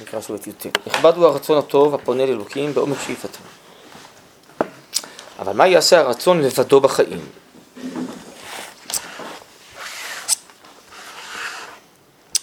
נקרא 0.00 0.20
שוב 0.20 0.36
את 0.36 0.46
י"ט. 0.46 0.66
נכבד 0.86 1.16
הוא 1.16 1.26
הרצון 1.26 1.58
הטוב 1.58 1.94
הפונה 1.94 2.26
לאלוקים 2.26 2.74
בעומק 2.74 2.96
שאיפתו. 3.06 3.38
אבל 5.38 5.52
מה 5.52 5.66
יעשה 5.66 6.00
הרצון 6.00 6.40
לבדו 6.40 6.80
בחיים? 6.80 7.26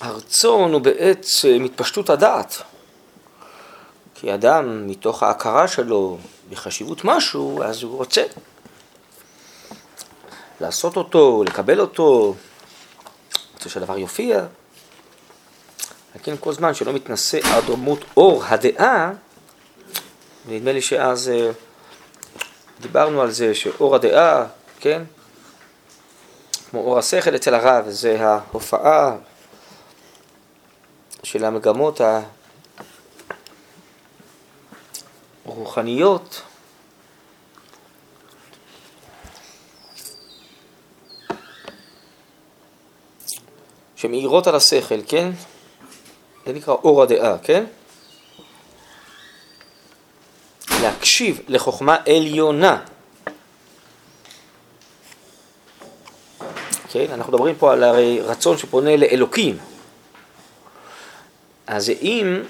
הרצון 0.02 0.74
הוא 0.74 0.82
בעצם 0.82 1.64
התפשטות 1.66 2.10
הדעת. 2.10 2.62
כי 4.16 4.34
אדם, 4.34 4.88
מתוך 4.88 5.24
ההכרה 5.24 5.68
שלו 5.68 6.18
בחשיבות 6.50 7.02
משהו, 7.04 7.64
אז 7.64 7.84
הוא 7.84 7.98
רוצה 7.98 8.24
לעשות 10.62 10.98
אותו, 10.98 11.44
לקבל 11.48 11.80
אותו, 11.80 12.36
רוצה 13.54 13.70
שהדבר 13.70 13.98
יופיע. 13.98 14.46
כן, 16.24 16.36
כל 16.40 16.54
זמן 16.54 16.74
שלא 16.74 16.94
מתנשא 16.94 17.40
עד 17.44 17.70
רמות 17.70 18.00
אור. 18.18 18.44
הדעה, 18.46 19.12
נדמה 20.48 20.72
לי 20.72 20.82
שאז 20.82 21.30
אה, 21.30 21.52
דיברנו 22.82 23.22
על 23.22 23.32
זה 23.32 23.56
שאור 23.56 23.96
הדעה, 23.96 24.46
כן, 24.80 25.04
כמו 26.70 26.80
אור 26.80 27.00
השכל 27.00 27.36
אצל 27.36 27.54
הרב, 27.54 27.90
זה 27.90 28.28
ההופעה 28.28 29.16
של 31.24 31.46
המגמות 31.46 32.02
הרוחניות 35.46 36.42
שמאירות 43.96 44.48
על 44.48 44.56
השכל, 44.56 45.00
כן? 45.08 45.32
זה 46.46 46.54
נקרא 46.54 46.74
אור 46.74 47.04
הדעה, 47.04 47.38
כן? 47.38 47.64
להקשיב 50.82 51.40
לחוכמה 51.48 51.98
עליונה. 52.06 52.82
כן? 56.92 57.06
אנחנו 57.14 57.34
מדברים 57.34 57.56
פה 57.56 57.74
על 57.74 57.84
הרי 57.84 58.22
רצון 58.22 58.58
שפונה 58.58 58.98
לאלוקים. 58.98 59.58
אז 61.68 61.90
אם 62.02 62.42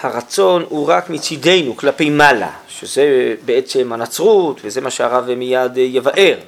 הרצון 0.00 0.64
הוא 0.68 0.88
רק 0.88 1.10
מצידנו 1.10 1.76
כלפי 1.76 2.10
מעלה, 2.10 2.50
שזה 2.68 3.34
בעצם 3.44 3.92
הנצרות 3.92 4.60
וזה 4.64 4.80
מה 4.80 4.90
שהרב 4.90 5.34
מיד 5.34 5.76
יבאר, 5.76 6.38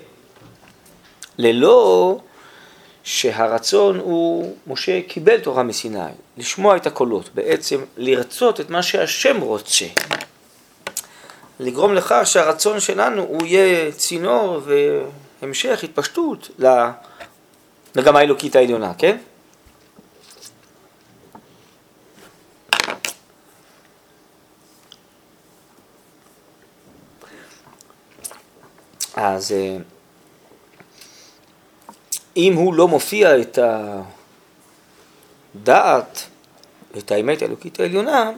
ללא 1.39 2.19
שהרצון 3.05 3.99
הוא, 3.99 4.57
משה 4.67 5.01
קיבל 5.09 5.41
תורה 5.41 5.63
מסיני, 5.63 5.99
לשמוע 6.37 6.77
את 6.77 6.87
הקולות, 6.87 7.35
בעצם 7.35 7.85
לרצות 7.97 8.61
את 8.61 8.71
מה 8.71 8.83
שהשם 8.83 9.41
רוצה. 9.41 9.87
לגרום 11.61 11.95
לכך 11.95 12.23
שהרצון 12.25 12.81
שלנו 12.81 13.23
הוא 13.23 13.47
יהיה 13.47 13.93
צינור 13.93 14.61
והמשך 15.43 15.81
התפשטות 15.83 16.51
למגמה 17.97 18.19
האלוקית 18.19 18.57
העליונה, 18.57 18.93
כן? 18.99 19.17
אז 29.15 29.53
אה, 29.53 29.77
אם 32.41 32.55
הוא 32.55 32.75
לא 32.75 32.89
מופיע 32.89 33.41
את 33.41 33.59
הדעת, 35.55 36.27
את 36.99 37.11
האמת 37.11 37.43
האלוקית 37.43 37.81
העליונה, 37.81 38.31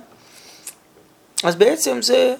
אז 1.42 1.56
בעצם 1.56 2.02
זה 2.02 2.34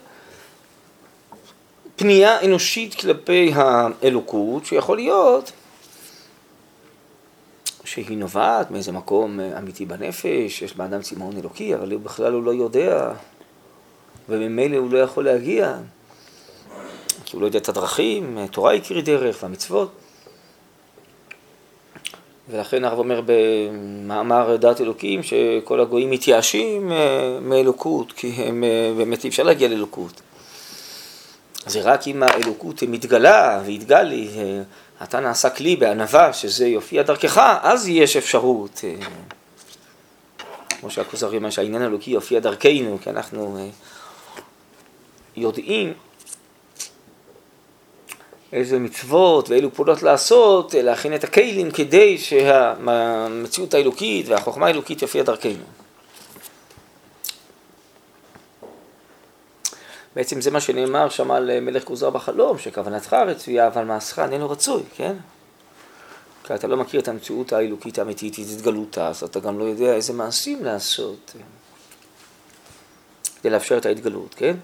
פנייה 1.96 2.41
אנושית 2.44 2.94
כלפי 2.94 3.53
האלוקות, 3.54 4.66
שיכול 4.66 4.97
להיות 4.97 5.53
שהיא 7.84 8.19
נובעת 8.19 8.70
מאיזה 8.70 8.92
מקום 8.92 9.41
אמיתי 9.41 9.84
בנפש, 9.84 10.62
יש 10.62 10.76
באדם 10.76 11.03
צמאון 11.03 11.37
אלוקי, 11.37 11.75
אבל 11.75 11.97
בכלל 11.97 12.32
הוא 12.32 12.42
לא 12.42 12.50
יודע, 12.50 13.12
וממילא 14.28 14.76
הוא 14.76 14.91
לא 14.91 14.98
יכול 14.98 15.25
להגיע, 15.25 15.76
כי 17.25 17.37
הוא 17.37 17.41
לא 17.41 17.47
יודע 17.47 17.58
את 17.58 17.69
הדרכים, 17.69 18.38
תורה 18.50 18.72
היא 18.72 18.82
קרי 18.82 19.03
דרך 19.03 19.42
והמצוות. 19.42 19.92
ולכן 22.50 22.84
הרב 22.84 22.98
אומר 22.98 23.20
במאמר 23.26 24.56
דת 24.56 24.80
אלוקים 24.80 25.22
שכל 25.22 25.80
הגויים 25.80 26.10
מתייאשים 26.10 26.92
אה, 26.92 27.38
מאלוקות, 27.41 28.12
כי 28.12 28.28
הם 28.28 28.64
אה, 28.64 28.92
באמת 28.97 29.25
אי 29.25 29.28
אפשר 29.28 29.42
להגיע 29.42 29.69
לאלוקות. 29.69 30.22
זה 31.66 31.81
רק 31.81 32.06
אם 32.06 32.22
האלוקות 32.22 32.82
מתגלה 32.82 33.62
והתגלי, 33.66 34.28
אה, 34.36 34.62
אתה 35.02 35.20
נעשה 35.20 35.50
כלי 35.50 35.76
בענווה, 35.76 36.32
שזה 36.32 36.66
יופיע 36.66 37.02
דרכך, 37.02 37.58
אז 37.62 37.88
יש 37.88 38.16
אפשרות. 38.16 38.84
כמו 40.81 40.91
שהכוזרי 40.91 41.36
אומר 41.36 41.50
שהעניין 41.50 41.82
האלוקי 41.82 42.10
יופיע 42.10 42.41
דרכנו, 42.41 42.98
כי 43.02 43.10
אנחנו 43.10 43.69
יודעים 45.36 45.92
איזה 48.52 48.78
מצוות 48.78 49.50
ואילו 49.50 49.74
פעולות 49.74 50.02
לעשות, 50.02 50.74
להכין 50.74 51.14
את 51.14 51.24
הכלים 51.24 51.70
כדי 51.70 52.18
שהמציאות 52.18 53.74
האלוקית 53.74 54.28
והחוכמה 54.28 54.66
האלוקית 54.66 55.02
יופיע 55.02 55.22
דרכנו. 55.22 55.64
בעצם 60.16 60.40
זה 60.40 60.50
מה 60.50 60.60
שנאמר 60.60 61.08
שם 61.08 61.30
על 61.30 61.60
מלך 61.60 61.84
כוזר 61.84 62.10
בחלום, 62.10 62.58
שכוונתך 62.58 63.12
רצויה, 63.12 63.66
אבל 63.66 63.84
מעשך 63.84 64.18
איננו 64.18 64.50
רצוי, 64.50 64.82
כן? 64.96 65.16
כי 66.44 66.54
אתה 66.54 66.66
לא 66.66 66.76
מכיר 66.76 67.00
את 67.00 67.08
המציאות 67.08 67.52
האלוקית 67.52 67.98
האמיתית, 67.98 68.34
את 68.34 68.38
התגלותה, 68.56 69.08
אז 69.08 69.22
אתה 69.22 69.40
גם 69.40 69.58
לא 69.58 69.64
יודע 69.64 69.94
איזה 69.94 70.12
מעשים 70.12 70.64
לעשות 70.64 71.34
כדי 73.40 73.50
לאפשר 73.50 73.78
את 73.78 73.86
ההתגלות, 73.86 74.34
כן? 74.34 74.56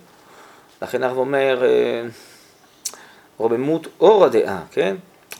לכן 0.83 1.03
הרב 1.03 1.17
אומר, 1.17 1.65
אה, 1.65 2.03
רוממות 3.39 3.87
אור 4.01 4.25
הדעה, 4.25 4.63
כן? 4.73 4.97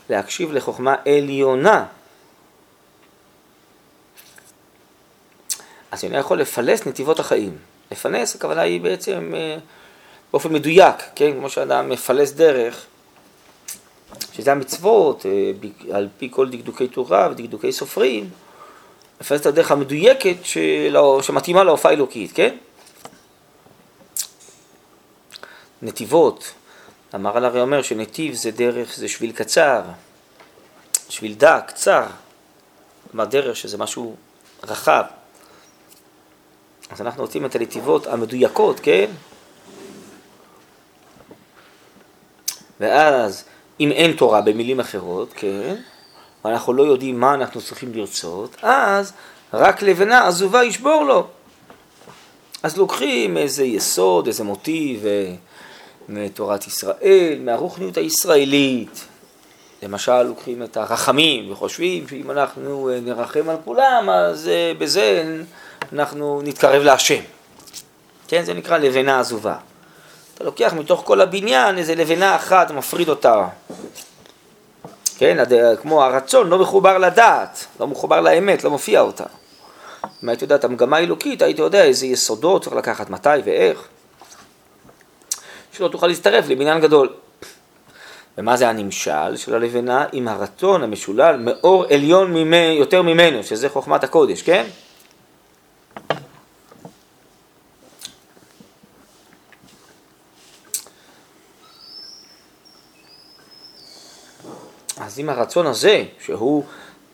להקשיב 0.09 0.51
לחוכמה 0.51 0.95
עליונה. 1.05 1.85
אז 5.91 6.05
אני 6.05 6.17
יכול 6.17 6.41
לפלס 6.41 6.87
נתיבות 6.87 7.19
החיים. 7.19 7.57
לפלס, 7.91 8.35
הכוונה 8.35 8.61
היא 8.61 8.81
בעצם 8.81 9.31
אה, 9.35 9.57
באופן 10.31 10.53
מדויק, 10.53 10.95
כן? 11.15 11.31
כמו 11.39 11.49
שאדם 11.49 11.89
מפלס 11.89 12.31
דרך, 12.31 12.85
שזה 14.33 14.51
המצוות, 14.51 15.25
אה, 15.25 15.51
על 15.95 16.07
פי 16.17 16.29
כל 16.31 16.49
דקדוקי 16.49 16.87
תורה 16.87 17.27
ודקדוקי 17.31 17.71
סופרים, 17.71 18.29
לפלס 19.21 19.41
את 19.41 19.45
הדרך 19.45 19.71
המדויקת 19.71 20.35
שלא, 20.43 21.19
שמתאימה 21.21 21.63
להופעה 21.63 21.91
אלוקית, 21.91 22.31
כן? 22.31 22.55
נתיבות, 25.81 26.51
המהר"ל 27.13 27.45
הרי 27.45 27.61
אומר 27.61 27.81
שנתיב 27.81 28.33
זה 28.33 28.51
דרך, 28.51 28.95
זה 28.95 29.07
שביל 29.07 29.31
קצר, 29.31 29.81
שביל 31.09 31.33
דק, 31.33 31.63
קצר. 31.67 32.05
כלומר 33.11 33.25
דרך 33.25 33.55
שזה 33.55 33.77
משהו 33.77 34.15
רחב. 34.63 35.03
אז 36.89 37.01
אנחנו 37.01 37.21
רוצים 37.21 37.45
את 37.45 37.55
הנתיבות 37.55 38.07
המדויקות, 38.07 38.79
כן? 38.79 39.11
ואז, 42.79 43.43
אם 43.79 43.91
אין 43.91 44.13
תורה 44.13 44.41
במילים 44.41 44.79
אחרות, 44.79 45.33
כן? 45.35 45.75
ואנחנו 46.45 46.73
לא 46.73 46.83
יודעים 46.83 47.19
מה 47.19 47.33
אנחנו 47.33 47.61
צריכים 47.61 47.93
לרצות, 47.93 48.55
אז 48.61 49.13
רק 49.53 49.81
לבנה 49.81 50.27
עזובה 50.27 50.63
ישבור 50.63 51.03
לו. 51.03 51.27
אז 52.63 52.77
לוקחים 52.77 53.37
איזה 53.37 53.63
יסוד, 53.63 54.27
איזה 54.27 54.43
מוטיב, 54.43 55.03
מתורת 56.09 56.67
ישראל, 56.67 57.39
מהרוחניות 57.39 57.97
הישראלית. 57.97 59.05
למשל, 59.83 60.21
לוקחים 60.21 60.63
את 60.63 60.77
הרחמים 60.77 61.51
וחושבים 61.51 62.07
שאם 62.07 62.31
אנחנו 62.31 62.89
אה, 62.89 62.99
נרחם 62.99 63.49
על 63.49 63.55
כולם, 63.65 64.09
אז 64.09 64.47
אה, 64.47 64.71
בזה 64.77 65.35
אנחנו 65.93 66.41
נתקרב 66.43 66.83
להשם. 66.83 67.21
כן, 68.27 68.43
זה 68.43 68.53
נקרא 68.53 68.77
לבנה 68.77 69.19
עזובה. 69.19 69.55
אתה 70.35 70.43
לוקח 70.43 70.73
מתוך 70.77 71.01
כל 71.05 71.21
הבניין 71.21 71.77
איזה 71.77 71.95
לבנה 71.95 72.35
אחת, 72.35 72.71
מפריד 72.71 73.09
אותה. 73.09 73.47
כן, 75.17 75.37
כמו 75.81 76.03
הרצון 76.03 76.49
לא 76.49 76.59
מחובר 76.59 76.97
לדעת, 76.97 77.65
לא 77.79 77.87
מחובר 77.87 78.21
לאמת, 78.21 78.63
לא 78.63 78.69
מופיע 78.69 79.01
אותה. 79.01 79.23
אם 80.23 80.29
היית 80.29 80.41
יודע 80.41 80.55
את 80.55 80.63
המגמה 80.63 80.97
האלוקית, 80.97 81.41
היית 81.41 81.59
יודע 81.59 81.83
איזה 81.83 82.05
יסודות 82.05 82.63
צריך 82.63 82.75
לקחת, 82.75 83.09
מתי 83.09 83.29
ואיך. 83.45 83.87
שלא 85.73 85.87
תוכל 85.87 86.07
להצטרף 86.07 86.47
לבניין 86.47 86.81
גדול. 86.81 87.09
ומה 88.37 88.57
זה 88.57 88.69
הנמשל 88.69 89.35
של 89.35 89.55
הלבנה 89.55 90.05
עם 90.11 90.27
הרצון 90.27 90.83
המשולל 90.83 91.37
מאור 91.39 91.85
עליון 91.89 92.33
ממי, 92.33 92.75
יותר 92.79 93.01
ממנו, 93.01 93.43
שזה 93.43 93.69
חוכמת 93.69 94.03
הקודש, 94.03 94.41
כן? 94.41 94.65
אז 104.97 105.19
אם 105.19 105.29
הרצון 105.29 105.67
הזה, 105.67 106.03
שהוא 106.19 106.63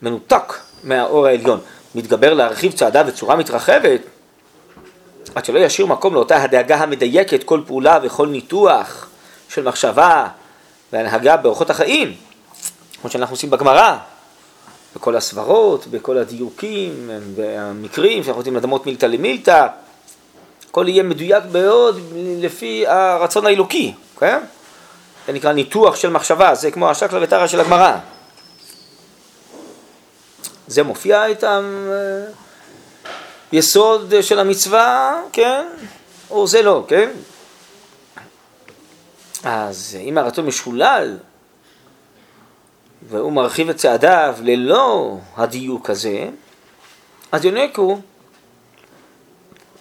מנותק 0.01 0.53
מהאור 0.83 1.27
העליון, 1.27 1.59
מתגבר 1.95 2.33
להרחיב 2.33 2.71
צעדה 2.71 3.03
בצורה 3.03 3.35
מתרחבת, 3.35 4.01
עד 5.35 5.45
שלא 5.45 5.59
ישאיר 5.59 5.87
מקום 5.87 6.13
לאותה 6.13 6.43
הדאגה 6.43 6.75
המדייקת 6.75 7.43
כל 7.43 7.61
פעולה 7.67 7.99
וכל 8.03 8.27
ניתוח 8.27 9.07
של 9.49 9.63
מחשבה 9.63 10.27
והנהגה 10.93 11.37
באורחות 11.37 11.69
החיים, 11.69 12.15
כמו 13.01 13.09
שאנחנו 13.09 13.33
עושים 13.33 13.49
בגמרא, 13.49 13.97
בכל 14.95 15.15
הסברות, 15.15 15.87
בכל 15.87 16.17
הדיוקים 16.17 17.11
והמקרים 17.35 18.23
שאנחנו 18.23 18.39
רוצים 18.39 18.55
לדמות 18.55 18.85
מילתא 18.85 19.05
למילתא, 19.05 19.67
הכל 20.69 20.85
יהיה 20.87 21.03
מדויק 21.03 21.43
מאוד 21.51 21.99
לפי 22.41 22.87
הרצון 22.87 23.45
האלוקי, 23.45 23.93
כן? 24.19 24.43
זה 25.27 25.33
נקרא 25.33 25.51
ניתוח 25.51 25.95
של 25.95 26.09
מחשבה, 26.09 26.55
זה 26.55 26.71
כמו 26.71 26.89
השקלא 26.89 27.19
וטרא 27.23 27.47
של 27.47 27.59
הגמרא. 27.59 27.97
זה 30.67 30.83
מופיע 30.83 31.31
את 31.31 31.43
היסוד 33.51 34.13
של 34.21 34.39
המצווה, 34.39 35.21
כן? 35.33 35.67
או 36.29 36.47
זה 36.47 36.61
לא, 36.61 36.85
כן? 36.87 37.09
אז 39.43 39.97
אם 40.01 40.17
הרצון 40.17 40.45
משולל 40.45 41.17
והוא 43.09 43.33
מרחיב 43.33 43.69
את 43.69 43.77
צעדיו 43.77 44.35
ללא 44.41 45.17
הדיוק 45.37 45.89
הזה, 45.89 46.29
אז 47.31 47.45
יונקו 47.45 47.99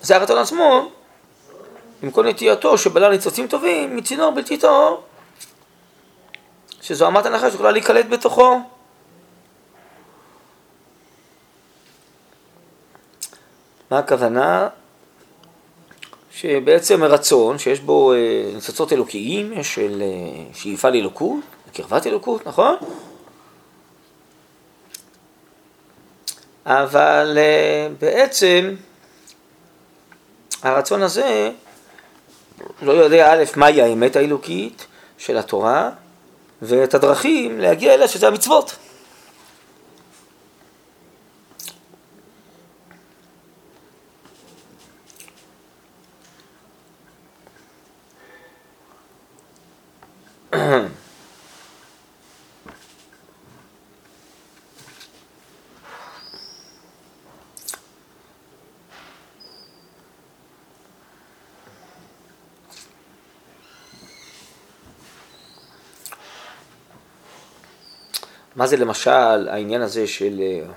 זה 0.03 0.17
הרצון 0.17 0.39
עצמו 0.39 0.91
עם 2.03 2.11
כל 2.11 2.27
נטייתו 2.27 2.79
שבלל 2.79 3.11
ניצוצים 3.11 3.47
טובים 3.47 3.97
מצינור 3.97 4.31
בלתי 4.31 4.57
טהור 4.57 5.03
שזו 6.83 7.09
אמת 7.09 7.27
הנחש 7.27 7.53
שיכולה 7.53 7.71
להיקלט 7.71 8.07
בתוכו. 8.07 8.61
מה 13.95 13.99
הכוונה? 13.99 14.69
שבעצם 16.33 17.05
רצון 17.05 17.59
שיש 17.59 17.81
בו 17.81 18.13
אה, 18.13 18.19
ניצוצות 18.55 18.93
אלוקיים, 18.93 19.53
יש 19.53 19.75
של 19.75 20.03
אה, 20.03 20.45
שאיפה 20.55 20.91
לאלוקות, 20.91 21.45
קרבת 21.75 22.07
אלוקות, 22.07 22.47
נכון? 22.47 22.77
אבל 26.67 27.39
אה, 27.41 27.89
בעצם 28.01 28.75
הרצון 30.63 31.03
הזה 31.03 31.51
לא 32.83 32.93
יודע 32.93 33.33
א', 33.33 33.45
מהי 33.57 33.83
האמת 33.83 34.17
האלוקית 34.17 34.87
של 35.19 35.39
התורה, 35.39 35.91
ואת 36.63 36.95
הדרכים 36.95 37.61
להגיע 37.61 37.95
אליה 37.95 38.09
שזה 38.09 38.29
המצוות. 38.29 38.77
מה 68.57 68.67
זה 68.67 68.77
למשל 68.77 69.49
העניין 69.49 69.83
הזה 69.83 70.07
של 70.07 70.41
אה, 70.41 70.73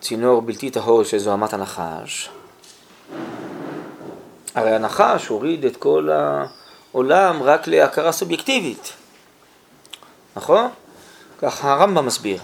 צינור 0.00 0.42
בלתי 0.42 0.70
טהור 0.70 1.04
שזו 1.04 1.34
אמת 1.34 1.52
הנחש? 1.52 2.30
הרי 4.54 4.74
הנחש 4.74 5.26
הוריד 5.26 5.64
את 5.64 5.76
כל 5.76 6.08
העולם 6.92 7.42
רק 7.42 7.66
להכרה 7.66 8.12
סובייקטיבית, 8.12 8.92
נכון? 10.36 10.68
ככה 11.38 11.72
הרמב"ם 11.72 12.06
מסביר. 12.06 12.38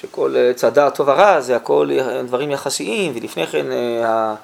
שכל 0.00 0.36
אה, 0.36 0.52
צדה 0.54 0.90
טוב 0.90 1.08
הרע 1.08 1.40
זה 1.40 1.56
הכל 1.56 1.90
דברים 2.26 2.50
יחסיים, 2.50 3.12
ולפני 3.14 3.46
כן 3.46 3.66
אה, 3.72 4.34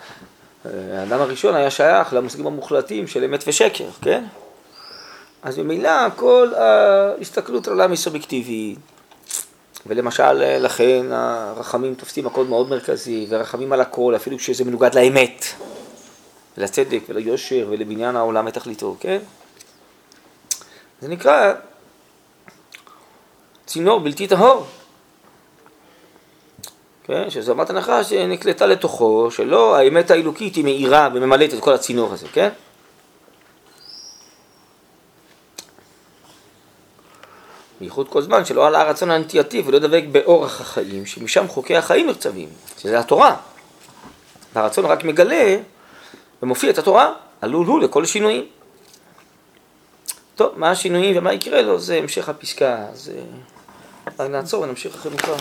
האדם 0.64 1.20
הראשון 1.20 1.54
היה 1.54 1.70
שייך 1.70 2.12
למושגים 2.12 2.46
המוחלטים 2.46 3.06
של 3.06 3.24
אמת 3.24 3.44
ושקר, 3.46 3.88
כן? 4.02 4.24
אז 5.42 5.58
ממילא 5.58 6.10
כל 6.16 6.52
ההסתכלות 6.54 7.66
על 7.66 7.72
העולם 7.72 7.90
היא 7.90 7.98
סובייקטיבית, 7.98 8.78
ולמשל 9.86 10.32
לכן 10.58 11.06
הרחמים 11.10 11.94
תופסים 11.94 12.24
מקום 12.24 12.48
מאוד 12.48 12.70
מרכזי, 12.70 13.26
ורחמים 13.28 13.72
על 13.72 13.80
הכל, 13.80 14.12
אפילו 14.16 14.38
כשזה 14.38 14.64
מנוגד 14.64 14.94
לאמת, 14.94 15.44
לצדק 16.56 17.00
וליושר 17.08 17.66
ולבניין 17.70 18.16
העולם 18.16 18.46
ותכליתו, 18.46 18.96
כן? 19.00 19.18
זה 21.00 21.08
נקרא 21.08 21.52
צינור 23.66 24.00
בלתי 24.00 24.26
טהור. 24.26 24.66
כן? 27.04 27.30
שזו 27.30 27.52
אמת 27.52 27.70
הנחה 27.70 28.04
שנקלטה 28.04 28.66
לתוכו, 28.66 29.30
שלא 29.30 29.76
האמת 29.76 30.10
האלוקית 30.10 30.54
היא 30.56 30.64
מאירה 30.64 31.08
וממלאת 31.14 31.54
את 31.54 31.60
כל 31.60 31.72
הצינור 31.72 32.12
הזה, 32.12 32.26
כן? 32.32 32.48
בייחוד 37.82 38.08
כל 38.08 38.22
זמן 38.22 38.44
שלא 38.44 38.66
עלה 38.66 38.80
הרצון 38.80 39.10
הנטייתי 39.10 39.62
ולא 39.66 39.78
דבק 39.78 40.02
באורח 40.12 40.60
החיים, 40.60 41.06
שמשם 41.06 41.48
חוקי 41.48 41.76
החיים 41.76 42.06
נרצבים, 42.06 42.48
שזה 42.78 42.98
התורה. 42.98 43.36
והרצון 44.54 44.84
רק 44.84 45.04
מגלה 45.04 45.56
ומופיע 46.42 46.70
את 46.70 46.78
התורה, 46.78 47.12
עלול 47.40 47.66
הוא 47.66 47.80
לכל 47.80 48.06
שינויים. 48.06 48.46
טוב, 50.34 50.52
מה 50.56 50.70
השינויים 50.70 51.18
ומה 51.18 51.32
יקרה 51.32 51.62
לו, 51.62 51.78
זה 51.78 51.94
המשך 51.94 52.28
הפסקה, 52.28 52.86
אז 54.18 54.30
נעצור 54.30 54.62
ונמשיך 54.62 54.94
אחרי 54.94 55.12
מכבר. 55.14 55.36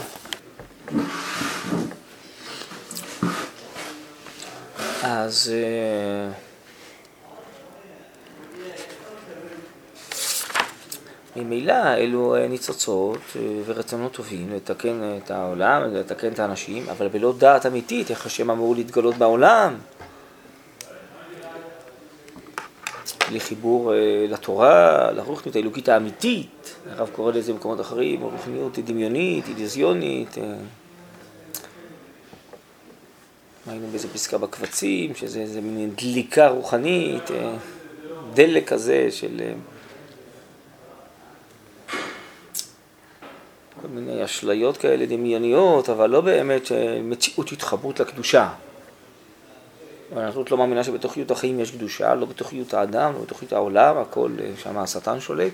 אז 5.03 5.51
ממילא 11.35 11.93
אלו 11.93 12.35
אה, 12.35 12.47
ניצוצות 12.47 13.19
אה, 13.35 13.41
ורצונות 13.65 14.13
טובים 14.13 14.49
לתקן 14.53 15.17
את 15.17 15.31
העולם, 15.31 15.93
לתקן 15.93 16.31
את 16.31 16.39
האנשים, 16.39 16.89
אבל 16.89 17.07
בלא 17.07 17.33
דעת 17.37 17.65
אמיתית 17.65 18.11
איך 18.11 18.25
השם 18.25 18.51
אמור 18.51 18.75
להתגלות 18.75 19.15
בעולם. 19.15 19.75
לחיבור 23.31 23.93
לתורה, 24.29 25.11
לרוחניות 25.11 25.55
האלוקית 25.55 25.89
האמיתית, 25.89 26.75
הרב 26.89 27.09
קורא 27.09 27.31
לזה 27.31 27.53
במקומות 27.53 27.81
אחרים, 27.81 28.21
רוחניות 28.21 28.79
דמיונית, 28.79 29.47
אידיזיונית. 29.47 30.37
היינו 33.67 33.87
באיזה 33.87 34.07
פסקה 34.07 34.37
בקבצים, 34.37 35.15
שזה 35.15 35.39
איזה 35.39 35.61
מין 35.61 35.91
דליקה 35.95 36.47
רוחנית, 36.47 37.31
אה, 37.31 37.53
דלק 38.33 38.67
כזה 38.69 39.07
של 39.11 39.41
כל 43.81 43.87
מיני 43.87 44.25
אשליות 44.25 44.77
כאלה 44.77 45.05
דמיוניות, 45.05 45.89
אבל 45.89 46.09
לא 46.09 46.21
באמת 46.21 46.71
מציאות 47.03 47.51
התחברות 47.51 47.99
לקדושה. 47.99 48.49
הנצרות 50.15 50.51
לא 50.51 50.57
מאמינה 50.57 50.83
שבתוכיות 50.83 51.31
החיים 51.31 51.59
יש 51.59 51.71
קדושה, 51.71 52.15
לא 52.15 52.25
בתוכיות 52.25 52.73
האדם, 52.73 53.13
לא 53.13 53.19
בתוכיות 53.21 53.53
העולם, 53.53 53.97
הכל 53.97 54.31
אה, 54.39 54.51
שם 54.57 54.77
השטן 54.77 55.19
שולט. 55.19 55.53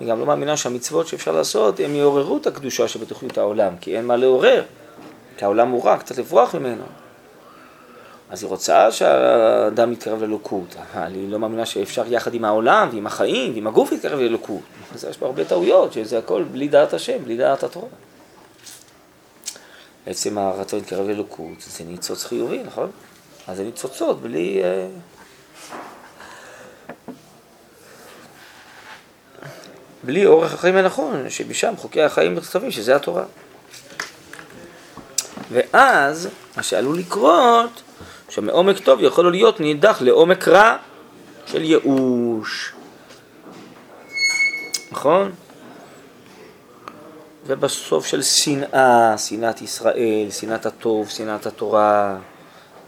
היא 0.00 0.08
גם 0.08 0.20
לא 0.20 0.26
מאמינה 0.26 0.56
שהמצוות 0.56 1.06
שאפשר 1.06 1.32
לעשות, 1.32 1.80
הם 1.80 1.94
יעוררו 1.94 2.36
את 2.36 2.46
הקדושה 2.46 2.88
שבתוכיות 2.88 3.38
העולם, 3.38 3.76
כי 3.80 3.96
אין 3.96 4.06
מה 4.06 4.16
לעורר, 4.16 4.62
כי 5.36 5.44
העולם 5.44 5.70
הוא 5.70 5.84
רע, 5.84 5.96
קצת 5.96 6.18
לברוח 6.18 6.54
ממנו. 6.54 6.84
אז 8.32 8.42
היא 8.42 8.48
רוצה 8.48 8.90
שהאדם 8.90 9.92
יתקרב 9.92 10.20
לאלוקות, 10.20 10.76
אבל 10.76 11.14
היא 11.14 11.28
לא 11.28 11.38
מאמינה 11.38 11.66
שאפשר 11.66 12.12
יחד 12.12 12.34
עם 12.34 12.44
העולם 12.44 12.88
ועם 12.92 13.06
החיים 13.06 13.54
ועם 13.54 13.66
הגוף 13.66 13.92
להתקרב 13.92 14.18
לאלוקות. 14.18 14.60
אז 14.94 15.04
יש 15.04 15.16
פה 15.16 15.26
הרבה 15.26 15.44
טעויות, 15.44 15.92
שזה 15.92 16.18
הכל 16.18 16.42
בלי 16.42 16.68
דעת 16.68 16.94
השם, 16.94 17.24
בלי 17.24 17.36
דעת 17.36 17.62
התורה. 17.62 17.88
בעצם 20.06 20.38
הרצון 20.38 20.78
להתקרב 20.78 21.08
לאלוקות 21.08 21.60
זה 21.60 21.84
ניצוץ 21.84 22.24
חיובי, 22.24 22.62
נכון? 22.62 22.90
אז 23.48 23.56
זה 23.56 23.62
ניצוצות 23.62 24.22
בלי... 24.22 24.60
אה, 24.64 24.88
בלי 30.04 30.26
אורך 30.26 30.54
החיים 30.54 30.76
הנכון, 30.76 31.30
שמשם 31.30 31.74
חוקי 31.76 32.02
החיים 32.02 32.34
נכתבים, 32.34 32.70
שזה 32.70 32.96
התורה. 32.96 33.24
ואז, 35.50 36.28
מה 36.56 36.62
שעלול 36.62 36.98
לקרות, 36.98 37.82
שמעומק 38.34 38.78
טוב 38.78 39.02
יכול 39.02 39.30
להיות 39.30 39.60
נידח 39.60 40.02
לעומק 40.02 40.48
רע, 40.48 40.76
של 41.46 41.62
ייאוש, 41.64 42.72
נכון? 44.92 45.32
ובסוף 47.46 48.06
של 48.06 48.22
שנאה, 48.22 49.18
שנאת 49.18 49.62
ישראל, 49.62 50.26
שנאת 50.30 50.66
הטוב, 50.66 51.08
שנאת 51.08 51.46
התורה. 51.46 52.18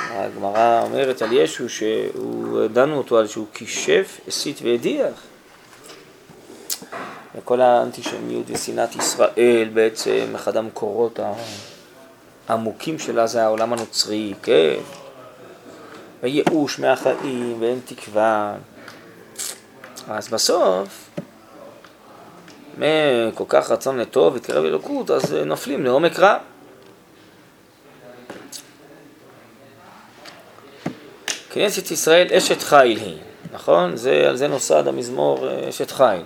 הגמרא 0.00 0.82
אומרת 0.82 1.22
על 1.22 1.32
ישו 1.32 1.68
שהוא, 1.68 2.66
דנו 2.66 2.98
אותו 2.98 3.18
על 3.18 3.26
שהוא 3.26 3.46
כישף, 3.54 4.20
הסית 4.28 4.60
והדיח. 4.62 5.14
וכל 7.34 7.60
האנטישמיות 7.60 8.44
ושנאת 8.46 8.96
ישראל 8.96 9.68
בעצם, 9.74 10.32
אחד 10.34 10.56
המקורות 10.56 11.20
העמוקים 12.48 12.98
שלה 12.98 13.26
זה 13.26 13.42
העולם 13.44 13.72
הנוצרי, 13.72 14.34
כן? 14.42 14.74
וייאוש 16.24 16.78
מהחיים 16.78 17.56
ואין 17.60 17.80
תקווה. 17.84 18.54
אז 20.08 20.28
בסוף, 20.28 21.10
מכל 22.78 23.44
כך 23.48 23.70
רצון 23.70 23.98
לטוב 23.98 24.34
ותקרב 24.34 24.64
אלוקות, 24.64 25.10
אז 25.10 25.32
נופלים 25.32 25.84
לעומק 25.84 26.18
רע. 26.18 26.38
כנסת 31.50 31.90
ישראל 31.90 32.26
אשת 32.32 32.62
חיל 32.62 32.98
היא, 32.98 33.18
נכון? 33.52 33.96
זה, 33.96 34.28
על 34.28 34.36
זה 34.36 34.48
נוסד 34.48 34.88
המזמור 34.88 35.48
אה, 35.48 35.68
אשת 35.68 35.90
חיל. 35.90 36.22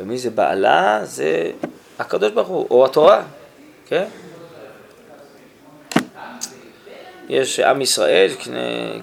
ומי 0.00 0.18
זה 0.18 0.30
בעלה? 0.30 1.00
זה 1.04 1.50
הקדוש 1.98 2.32
ברוך 2.32 2.48
הוא, 2.48 2.66
או 2.70 2.84
התורה, 2.84 3.22
כן? 3.86 4.04
יש 7.28 7.60
עם 7.60 7.80
ישראל, 7.80 8.30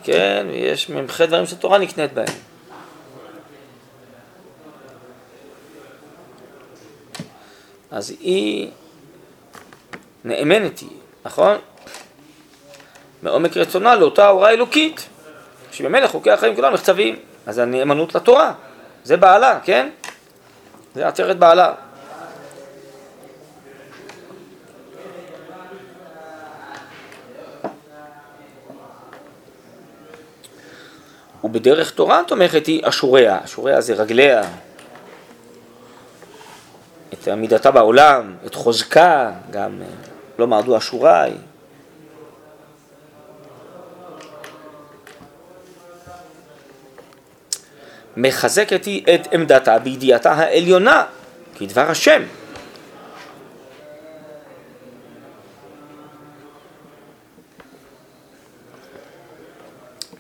כן, 0.03 0.47
ויש 0.49 0.89
ממחי 0.89 1.27
דברים 1.27 1.45
שהתורה 1.45 1.77
נקנית 1.77 2.13
בהם. 2.13 2.27
אז 7.91 8.09
היא 8.09 8.69
נאמנת 10.25 10.79
היא, 10.79 10.89
נכון? 11.25 11.57
מעומק 13.23 13.57
רצונה 13.57 13.95
לאותה 13.95 14.27
הוראה 14.27 14.49
אלוקית, 14.49 15.09
שבמילא 15.71 16.07
חוקי 16.07 16.31
החיים 16.31 16.55
כולם 16.55 16.73
נכתבים, 16.73 17.15
אז 17.45 17.57
הנאמנות 17.57 18.15
לתורה, 18.15 18.53
זה 19.03 19.17
בעלה, 19.17 19.59
כן? 19.63 19.89
זה 20.95 21.07
עצרת 21.07 21.39
בעלה. 21.39 21.73
ובדרך 31.43 31.91
תורה 31.91 32.21
תומכת 32.27 32.67
היא 32.67 32.81
אשוריה, 32.83 33.39
אשוריה 33.43 33.81
זה 33.81 33.93
רגליה, 33.93 34.43
את 37.13 37.27
עמידתה 37.27 37.71
בעולם, 37.71 38.35
את 38.45 38.55
חוזקה, 38.55 39.31
גם 39.51 39.81
לא 40.39 40.47
מרדו 40.47 40.77
אשוריי. 40.77 41.33
מחזקת 48.17 48.85
היא 48.85 49.03
את 49.15 49.33
עמדתה 49.33 49.79
בידיעתה 49.79 50.31
העליונה, 50.31 51.05
כדבר 51.55 51.89
השם. 51.89 52.23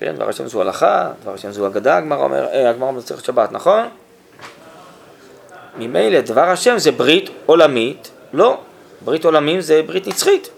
כן, 0.03 0.15
דבר 0.15 0.29
השם 0.29 0.47
זו 0.47 0.61
הלכה, 0.61 1.11
דבר 1.21 1.33
השם 1.33 1.51
זו 1.51 1.67
אגדה, 1.67 1.97
הגמרא 1.97 2.23
אומר, 2.23 2.45
אה, 2.45 2.69
הגמרא 2.69 2.91
במסכת 2.91 3.25
שבת, 3.25 3.51
נכון? 3.51 3.87
ממילא 5.77 6.21
דבר 6.21 6.41
השם 6.41 6.77
זה 6.77 6.91
ברית 6.91 7.29
עולמית, 7.45 8.11
לא, 8.33 8.57
ברית 9.01 9.25
עולמים 9.25 9.61
זה 9.61 9.81
ברית 9.87 10.07
נצחית. 10.07 10.49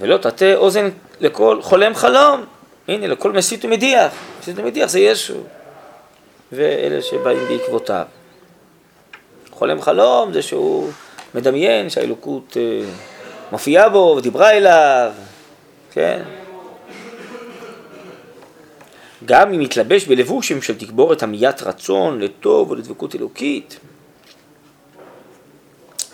ולא 0.00 0.16
תטה 0.16 0.54
אוזן 0.54 0.88
לכל 1.20 1.62
חולם 1.62 1.94
חלום. 1.94 2.44
הנה, 2.88 3.06
לכל 3.06 3.32
מסית 3.32 3.64
ומדיח. 3.64 4.12
מסית 4.40 4.58
ומדיח 4.58 4.90
זה 4.90 5.00
ישו. 5.00 5.42
ואלה 6.52 7.02
שבאים 7.02 7.48
בעקבותיו. 7.48 8.04
חולם 9.50 9.82
חלום 9.82 10.32
זה 10.32 10.42
שהוא 10.42 10.90
מדמיין 11.34 11.90
שהאלוקות 11.90 12.56
אה, 12.56 12.86
מופיעה 13.52 13.88
בו 13.88 14.14
ודיברה 14.18 14.50
אליו, 14.50 15.12
כן? 15.94 16.22
גם 19.24 19.52
אם 19.52 19.60
יתלבש 19.60 20.04
בלבושים 20.04 20.62
של 20.62 20.78
תגבורת 20.78 21.22
המיית 21.22 21.62
רצון 21.62 22.20
לטוב 22.20 22.70
ולדבקות 22.70 23.14
אלוקית, 23.14 23.78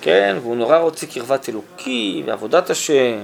כן, 0.01 0.37
והוא 0.41 0.57
נורא 0.57 0.79
רוצה 0.79 1.07
קרבת 1.07 1.49
אלוקי 1.49 2.23
ועבודת 2.27 2.71
השם, 2.71 3.19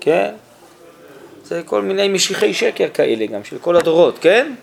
כן? 0.00 0.34
זה 1.44 1.62
כל 1.64 1.82
מיני 1.82 2.08
משיחי 2.08 2.54
שקר 2.54 2.88
כאלה 2.94 3.26
גם, 3.26 3.44
של 3.44 3.58
כל 3.58 3.76
הדורות, 3.76 4.18
כן? 4.18 4.54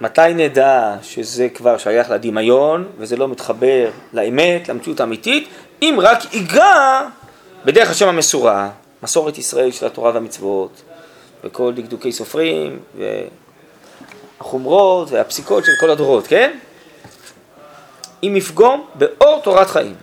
מתי 0.00 0.34
נדע 0.34 0.96
שזה 1.02 1.48
כבר 1.48 1.78
שייך 1.78 2.10
לדמיון 2.10 2.88
וזה 2.98 3.16
לא 3.16 3.28
מתחבר 3.28 3.90
לאמת, 4.12 4.68
למציאות 4.68 5.00
האמיתית? 5.00 5.48
אם 5.82 5.98
רק 6.02 6.34
ייגע 6.34 7.02
בדרך 7.64 7.90
השם 7.90 8.08
המסורה, 8.08 8.70
מסורת 9.02 9.38
ישראל 9.38 9.70
של 9.70 9.86
התורה 9.86 10.10
והמצוות, 10.14 10.82
וכל 11.44 11.72
דקדוקי 11.74 12.12
סופרים, 12.12 12.78
והחומרות 14.38 15.10
והפסיקות 15.10 15.64
של 15.64 15.72
כל 15.80 15.90
הדורות, 15.90 16.26
כן? 16.26 16.58
אם 18.22 18.36
יפגום 18.36 18.86
באור 18.94 19.40
תורת 19.40 19.70
חיים. 19.70 19.94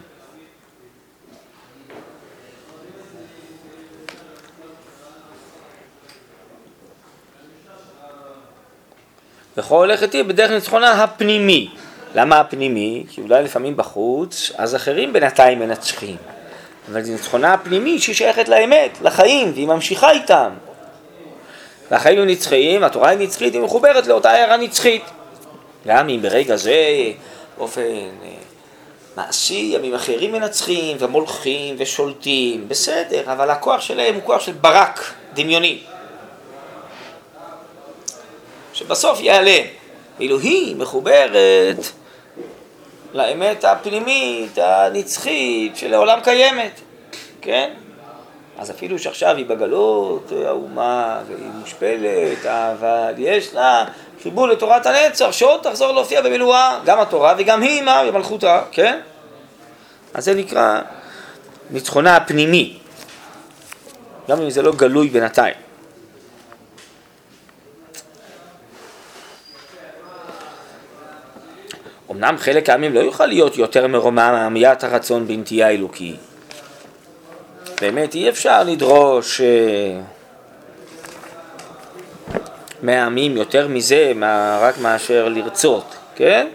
וכל 9.58 9.76
הולכת 9.76 10.14
היא 10.14 10.24
בדרך 10.24 10.52
ניצחונה 10.52 11.04
הפנימי. 11.04 11.70
למה 12.16 12.40
הפנימי? 12.40 13.04
כי 13.10 13.22
אולי 13.22 13.44
לפעמים 13.44 13.78
בחוץ, 13.78 14.52
אז 14.58 14.76
אחרים 14.76 15.14
בינתיים 15.14 15.60
מנצחים. 15.60 16.16
אבל 16.92 17.04
זו 17.04 17.12
ניצחונה 17.12 17.54
הפנימית 17.54 18.02
שהיא 18.02 18.16
שייכת 18.16 18.50
לאמת, 18.50 18.98
לחיים, 19.02 19.52
והיא 19.54 19.68
ממשיכה 19.68 20.12
איתם. 20.12 20.50
והחיים 21.92 22.20
הם 22.20 22.28
נצחיים, 22.28 22.84
התורה 22.84 23.10
היא 23.10 23.20
נצחית, 23.20 23.54
היא 23.54 23.62
מחוברת 23.62 24.08
לאותה 24.08 24.32
הערה 24.32 24.58
נצחית. 24.58 25.04
גם 25.88 26.10
אם 26.10 26.22
ברגע 26.22 26.56
זה, 26.56 26.76
באופן 27.58 27.82
אה, 27.82 28.30
מעשי, 29.18 29.72
ימים 29.76 29.94
אחרים 29.94 30.32
מנצחים 30.32 30.98
ומולכים 31.00 31.76
ושולטים, 31.78 32.68
בסדר, 32.68 33.32
אבל 33.32 33.50
הכוח 33.50 33.82
שלהם 33.82 34.16
הוא 34.16 34.24
כוח 34.24 34.42
של 34.42 34.52
ברק 34.52 35.14
דמיוני. 35.34 35.80
שבסוף 38.74 39.20
ייעלם. 39.20 39.64
ואילו 40.18 40.38
מחוברת 40.78 41.78
לאמת 43.14 43.64
הפנימית, 43.64 44.58
הנצחית, 44.58 45.78
שלעולם 45.78 46.20
קיימת, 46.24 46.82
כן? 47.42 47.74
אז 48.60 48.72
אפילו 48.72 49.00
שעכשיו 49.00 49.36
היא 49.36 49.46
בגלות, 49.46 50.32
האומה, 50.46 51.22
והיא 51.28 51.50
מושפלת, 51.60 52.46
אבל 52.46 53.14
יש 53.18 53.54
לה 53.54 53.86
חיבור 54.24 54.48
לתורת 54.48 54.86
הנצח, 54.86 55.32
שעוד 55.32 55.62
תחזור 55.64 55.92
להופיע 55.92 56.22
במילואה, 56.22 56.80
גם 56.86 57.00
התורה 57.00 57.34
וגם 57.38 57.62
היא 57.62 57.70
עימה 57.70 58.04
במלכותה, 58.08 58.62
כן? 58.72 59.00
אז 60.14 60.26
זה 60.26 60.34
נקרא 60.34 60.82
ניצחונה 61.70 62.16
הפנימי, 62.16 62.78
גם 64.30 64.42
אם 64.42 64.50
זה 64.50 64.62
לא 64.62 64.72
גלוי 64.72 65.08
בינתיים. 65.08 65.63
אמנם 72.14 72.36
חלק 72.38 72.70
העמים 72.70 72.94
לא 72.94 73.00
יוכל 73.00 73.26
להיות 73.26 73.58
יותר 73.58 73.88
מרומם 73.88 74.18
מעמיית 74.18 74.84
הרצון 74.84 75.28
בנטייה 75.28 75.70
אלוקי. 75.70 76.16
באמת 77.82 78.16
אי 78.16 78.30
אפשר 78.30 78.64
לדרוש 78.64 79.42
אה, 79.42 80.00
מהעמים 82.82 83.38
יותר 83.38 83.68
מזה 83.68 84.12
מה, 84.16 84.60
רק 84.62 84.78
מאשר 84.78 85.30
לרצות, 85.30 85.96
כן? 86.16 86.48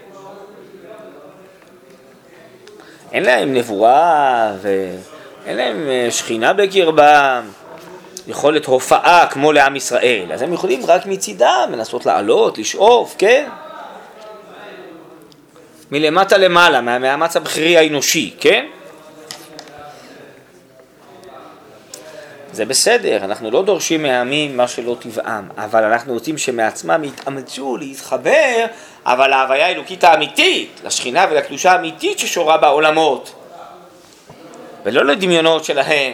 אין 3.11 3.23
להם 3.23 3.53
נבואה 3.53 4.51
ואין 4.61 5.57
להם 5.57 5.87
אה, 5.89 6.07
שכינה 6.11 6.53
בקרבם, 6.53 7.43
יכולת 8.27 8.65
הופעה 8.65 9.27
כמו 9.27 9.51
לעם 9.51 9.75
ישראל, 9.75 10.31
אז 10.33 10.41
הם 10.41 10.53
יכולים 10.53 10.85
רק 10.87 11.05
מצידם 11.05 11.69
לנסות 11.71 12.05
לעלות, 12.05 12.57
לשאוף, 12.57 13.15
כן? 13.17 13.49
מלמטה 15.91 16.37
למעלה, 16.37 16.81
מהמאמץ 16.81 17.35
הבכירי 17.35 17.77
האנושי, 17.77 18.35
כן? 18.39 18.65
זה 22.51 22.65
בסדר, 22.65 23.17
אנחנו 23.23 23.51
לא 23.51 23.63
דורשים 23.63 24.03
מהעמים 24.03 24.57
מה 24.57 24.67
שלא 24.67 24.97
טבעם, 24.99 25.49
אבל 25.57 25.83
אנחנו 25.83 26.13
רוצים 26.13 26.37
שמעצמם 26.37 27.03
יתאמצו 27.03 27.77
להתחבר, 27.77 28.65
אבל 29.05 29.27
להוויה 29.27 29.65
האלוקית 29.65 30.03
האמיתית, 30.03 30.81
לשכינה 30.85 31.25
ולקדושה 31.31 31.71
האמיתית 31.71 32.19
ששורה 32.19 32.57
בעולמות, 32.57 33.35
ולא 34.85 35.05
לדמיונות 35.05 35.65
שלהם. 35.65 36.13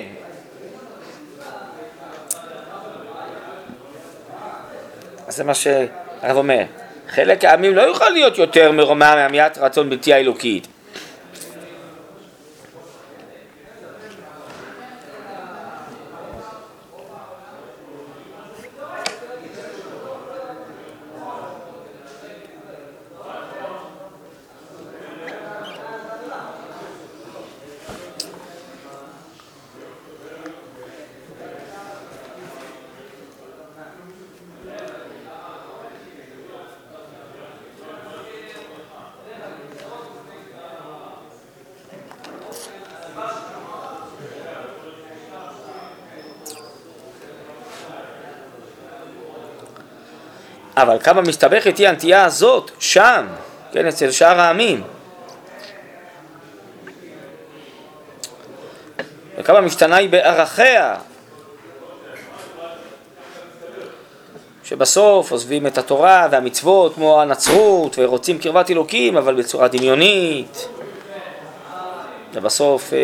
אז 5.27 5.35
זה 5.35 5.43
מה 5.43 5.53
שהרב 5.53 6.37
אומר, 6.37 6.63
חלק 7.09 7.45
העמים 7.45 7.75
לא 7.75 7.81
יוכל 7.81 8.09
להיות 8.09 8.37
יותר 8.37 8.71
מרומם 8.71 9.13
מעמיית 9.15 9.57
רצון 9.57 9.89
בלתי 9.89 10.13
האלוקית. 10.13 10.67
אבל 50.95 51.03
כמה 51.03 51.21
מסתבכת 51.21 51.77
היא 51.77 51.87
הנטייה 51.87 52.25
הזאת 52.25 52.71
שם, 52.79 53.27
כן, 53.71 53.87
אצל 53.87 54.11
שאר 54.11 54.39
העמים. 54.41 54.83
וכמה 59.37 59.61
משתנה 59.61 59.95
היא 59.95 60.09
בערכיה, 60.09 60.95
שבסוף 64.63 65.31
עוזבים 65.31 65.67
את 65.67 65.77
התורה 65.77 66.27
והמצוות 66.31 66.95
כמו 66.95 67.21
הנצרות 67.21 67.95
ורוצים 67.99 68.37
קרבת 68.39 68.71
אלוקים 68.71 69.17
אבל 69.17 69.35
בצורה 69.35 69.67
דמיונית 69.67 70.67
ובסוף 72.35 72.93
אה, 72.93 72.99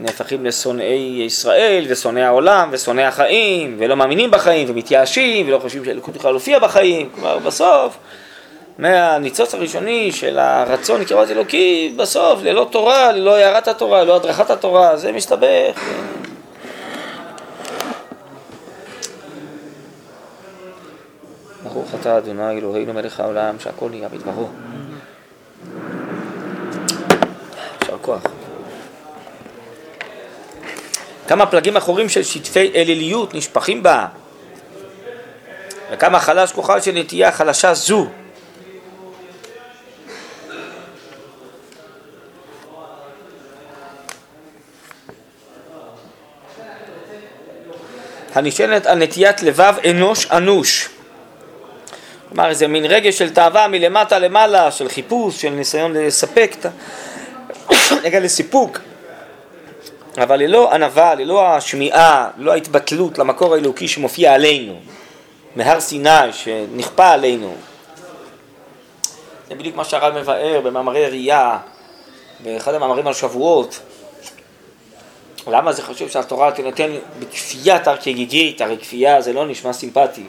נהפכים 0.00 0.44
לשונאי 0.46 1.22
ישראל 1.26 1.84
ושונאי 1.88 2.22
העולם 2.22 2.68
ושונאי 2.72 3.04
החיים 3.04 3.76
ולא 3.78 3.96
מאמינים 3.96 4.30
בחיים 4.30 4.70
ומתייאשים 4.70 5.48
ולא 5.48 5.58
חושבים 5.58 5.84
שהליכוד 5.84 6.16
יכולה 6.16 6.32
להופיע 6.32 6.58
בחיים, 6.58 7.08
כלומר 7.14 7.38
בסוף 7.38 7.96
מהניצוץ 8.78 9.54
הראשוני 9.54 10.12
של 10.12 10.38
הרצון 10.38 11.00
לקרבת 11.00 11.30
אלוקי, 11.30 11.94
בסוף 11.96 12.42
ללא 12.42 12.68
תורה, 12.70 13.12
ללא 13.12 13.34
הערת 13.34 13.68
התורה, 13.68 14.04
ללא 14.04 14.16
הדרכת 14.16 14.50
התורה, 14.50 14.96
זה 14.96 15.12
מסתבך. 15.12 15.80
ברוך 21.62 21.94
אתה 22.00 22.18
אדוני 22.18 22.58
אלוהינו 22.58 22.92
מלך 22.92 23.20
העולם 23.20 23.56
שהכל 23.58 23.90
נהיה 23.90 24.08
בדברו. 24.08 24.48
יישר 27.80 27.98
כוח. 28.02 28.22
כמה 31.28 31.46
פלגים 31.46 31.76
אחורים 31.76 32.08
של 32.08 32.22
שטפי 32.22 32.72
אליליות 32.74 33.34
נשפכים 33.34 33.82
בה, 33.82 34.06
וכמה 35.92 36.20
חלש 36.20 36.52
כוחה 36.52 36.80
של 36.80 36.92
נטייה 36.92 37.32
חלשה 37.32 37.74
זו. 37.74 38.06
הנשענת 48.34 48.86
על 48.86 48.98
נטיית 48.98 49.42
לבב 49.42 49.74
אנוש 49.90 50.26
אנוש. 50.30 50.88
כלומר, 52.28 52.48
איזה 52.48 52.68
מין 52.68 52.84
רגש 52.84 53.18
של 53.18 53.30
תאווה 53.30 53.68
מלמטה 53.68 54.18
למעלה, 54.18 54.70
של 54.70 54.88
חיפוש, 54.88 55.42
של 55.42 55.50
ניסיון 55.50 55.92
לספק, 55.92 56.56
רגע 58.04 58.20
לסיפוק. 58.20 58.78
אבל 60.22 60.36
ללא 60.36 60.72
ענווה, 60.72 61.14
ללא 61.14 61.46
השמיעה, 61.46 62.30
ללא 62.38 62.52
ההתבטלות 62.52 63.18
למקור 63.18 63.54
האלוקי 63.54 63.88
שמופיע 63.88 64.34
עלינו, 64.34 64.80
מהר 65.56 65.80
סיני 65.80 66.32
שנכפה 66.32 67.10
עלינו. 67.10 67.54
זה 69.48 69.54
בדיוק 69.54 69.76
מה 69.76 69.84
שהרב 69.84 70.18
מבאר 70.18 70.60
במאמרי 70.64 71.06
ראייה, 71.06 71.58
באחד 72.40 72.74
המאמרים 72.74 73.06
על 73.06 73.14
שבועות. 73.14 73.80
למה 75.46 75.72
זה 75.72 75.82
חשוב 75.82 76.08
שהתורה 76.08 76.52
תינתן 76.52 76.90
בכפייה 77.18 77.78
תרקגיגית, 77.78 78.60
הרי 78.60 78.78
כפייה 78.78 79.20
זה 79.20 79.32
לא 79.32 79.46
נשמע 79.46 79.72
סימפטי. 79.72 80.24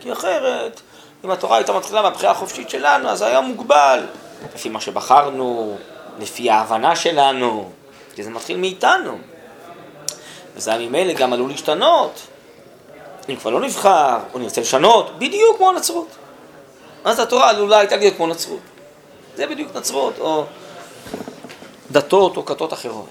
כי 0.00 0.12
אחרת, 0.12 0.80
אם 1.24 1.30
התורה 1.30 1.56
הייתה 1.56 1.72
מתחילה 1.72 2.02
מהבחירה 2.02 2.32
החופשית 2.32 2.70
שלנו, 2.70 3.08
אז 3.08 3.22
היה 3.22 3.40
מוגבל, 3.40 4.06
לפי 4.54 4.68
מה 4.68 4.80
שבחרנו, 4.80 5.76
לפי 6.18 6.50
ההבנה 6.50 6.96
שלנו, 6.96 7.70
כי 8.14 8.22
זה 8.22 8.30
מתחיל 8.30 8.56
מאיתנו. 8.56 9.18
וזה 10.56 10.78
ממילא 10.78 11.12
גם 11.12 11.32
עלול 11.32 11.50
להשתנות. 11.50 12.20
אם 13.28 13.36
כבר 13.36 13.50
לא 13.50 13.60
נבחר, 13.60 14.18
או 14.34 14.38
נרצה 14.38 14.60
לשנות, 14.60 15.18
בדיוק 15.18 15.56
כמו 15.56 15.68
הנצרות. 15.68 16.08
אז 17.04 17.18
התורה 17.18 17.50
עלולה 17.50 17.78
הייתה 17.78 17.96
להיות 17.96 18.16
כמו 18.16 18.26
נצרות. 18.26 18.60
זה 19.36 19.46
בדיוק 19.46 19.76
נצרות, 19.76 20.14
או 20.18 20.44
דתות 21.90 22.36
או 22.36 22.44
כתות 22.44 22.72
אחרות. 22.72 23.06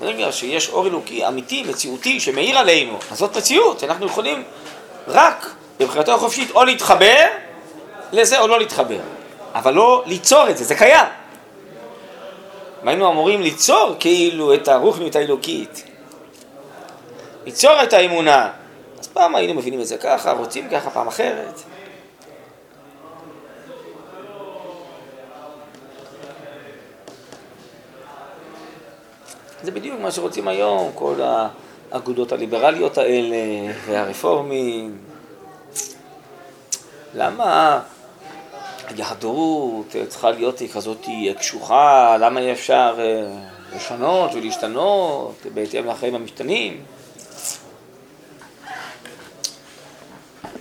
ברגע 0.00 0.32
שיש 0.32 0.68
אור 0.68 0.86
אלוקי 0.86 1.28
אמיתי, 1.28 1.62
מציאותי, 1.62 2.20
שמאיר 2.20 2.58
עלינו, 2.58 2.98
אז 3.10 3.18
זאת 3.18 3.36
מציאות, 3.36 3.84
אנחנו 3.84 4.06
יכולים 4.06 4.44
רק 5.08 5.54
בבחירתו 5.80 6.14
החופשית 6.14 6.50
או 6.50 6.64
להתחבר 6.64 7.26
לזה 8.12 8.40
או 8.40 8.46
לא 8.46 8.58
להתחבר, 8.58 9.00
אבל 9.54 9.74
לא 9.74 10.02
ליצור 10.06 10.50
את 10.50 10.56
זה, 10.56 10.64
זה 10.64 10.74
קיים. 10.74 11.06
והיינו 12.84 13.10
אמורים 13.10 13.40
ליצור 13.40 13.94
כאילו 14.00 14.54
את 14.54 14.68
הרוחניות 14.68 15.16
האלוקית, 15.16 15.84
ליצור 17.46 17.82
את 17.82 17.92
האמונה. 17.92 18.50
אז 19.00 19.08
פעם 19.08 19.34
היינו 19.34 19.54
מבינים 19.54 19.80
את 19.80 19.86
זה 19.86 19.98
ככה, 19.98 20.32
רוצים 20.32 20.68
ככה, 20.70 20.90
פעם 20.90 21.08
אחרת. 21.08 21.62
זה 29.62 29.70
בדיוק 29.70 30.00
מה 30.00 30.10
שרוצים 30.10 30.48
היום, 30.48 30.90
כל 30.94 31.14
האגודות 31.92 32.32
הליברליות 32.32 32.98
האלה 32.98 33.36
והרפורמים. 33.86 34.98
למה 37.14 37.80
היהדות 38.98 39.96
צריכה 40.08 40.30
להיות 40.30 40.62
כזאת 40.74 41.06
קשוחה, 41.38 42.16
למה 42.20 42.40
אי 42.40 42.52
אפשר 42.52 42.96
אה, 42.98 43.26
לשנות 43.76 44.34
ולהשתנות 44.34 45.46
בהתאם 45.54 45.86
לחיים 45.86 46.14
המשתנים? 46.14 46.84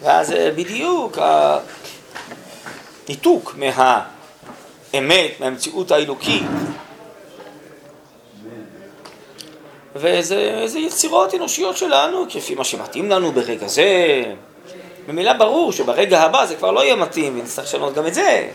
ואז 0.01 0.31
אה, 0.31 0.51
בדיוק 0.51 1.17
הניתוק 3.07 3.55
מהאמת, 3.57 5.31
מהמציאות 5.39 5.91
האלוקית. 5.91 6.43
וזה 9.95 10.79
יצירות 10.79 11.33
אנושיות 11.33 11.77
שלנו, 11.77 12.25
כפי 12.29 12.55
מה 12.55 12.63
שמתאים 12.63 13.09
לנו 13.09 13.31
ברגע 13.31 13.67
זה. 13.67 14.23
ממילא 15.07 15.33
ברור 15.33 15.71
שברגע 15.71 16.21
הבא 16.21 16.45
זה 16.45 16.55
כבר 16.55 16.71
לא 16.71 16.83
יהיה 16.83 16.95
מתאים, 16.95 17.39
ונצטרך 17.39 17.65
לשנות 17.65 17.93
גם 17.93 18.07
את 18.07 18.13
זה. 18.13 18.47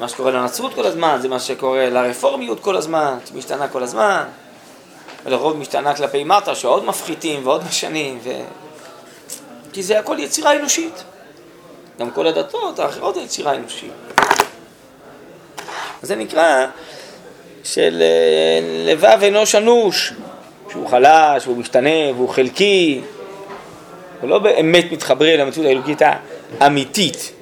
מה 0.00 0.08
שקורה 0.08 0.30
לנצרות 0.30 0.74
כל 0.74 0.86
הזמן, 0.86 1.18
זה 1.22 1.28
מה 1.28 1.40
שקורה 1.40 1.90
לרפורמיות 1.90 2.60
כל 2.60 2.76
הזמן, 2.76 3.18
שמשתנה 3.28 3.68
כל 3.68 3.82
הזמן. 3.82 4.24
ולרוב 5.24 5.56
משתנה 5.56 5.94
כלפי 5.94 6.24
מטה, 6.24 6.54
שעוד 6.54 6.84
מפחיתים 6.84 7.46
ועוד 7.46 7.64
משנים, 7.68 8.18
ו... 8.24 8.30
כי 9.72 9.82
זה 9.82 9.98
הכל 9.98 10.16
יצירה 10.18 10.56
אנושית. 10.56 11.04
גם 12.00 12.10
כל 12.10 12.26
הדתות 12.26 12.78
האחרות 12.78 13.14
זה 13.14 13.20
יצירה 13.20 13.54
אנושית. 13.54 13.92
זה 16.02 16.16
נקרא 16.16 16.66
של 17.64 18.02
אה, 18.02 18.92
לבב 18.92 19.24
אנוש 19.28 19.54
אנוש, 19.54 20.12
שהוא 20.70 20.88
חלש, 20.88 21.46
והוא 21.46 21.56
משתנה, 21.56 22.12
והוא 22.14 22.28
חלקי, 22.28 23.00
ולא 24.22 24.38
באמת 24.38 24.92
מתחברים 24.92 25.40
למציאות 25.40 25.68
האלוקית 25.68 26.02
האמיתית, 26.60 27.32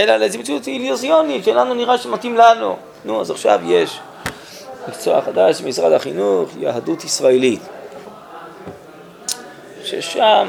אלא 0.00 0.16
לאיזו 0.16 0.38
מציאות 0.38 0.66
איליוזיונית 0.66 1.44
שלנו 1.44 1.74
נראה 1.74 1.98
שמתאים 1.98 2.36
לנו. 2.36 2.76
נו, 3.04 3.20
אז 3.20 3.30
עכשיו 3.30 3.60
יש 3.66 3.98
מקצוע 4.88 5.20
חדש 5.20 5.60
במשרד 5.60 5.92
החינוך, 5.92 6.50
יהדות 6.58 7.04
ישראלית. 7.04 7.60
ששם 9.84 10.48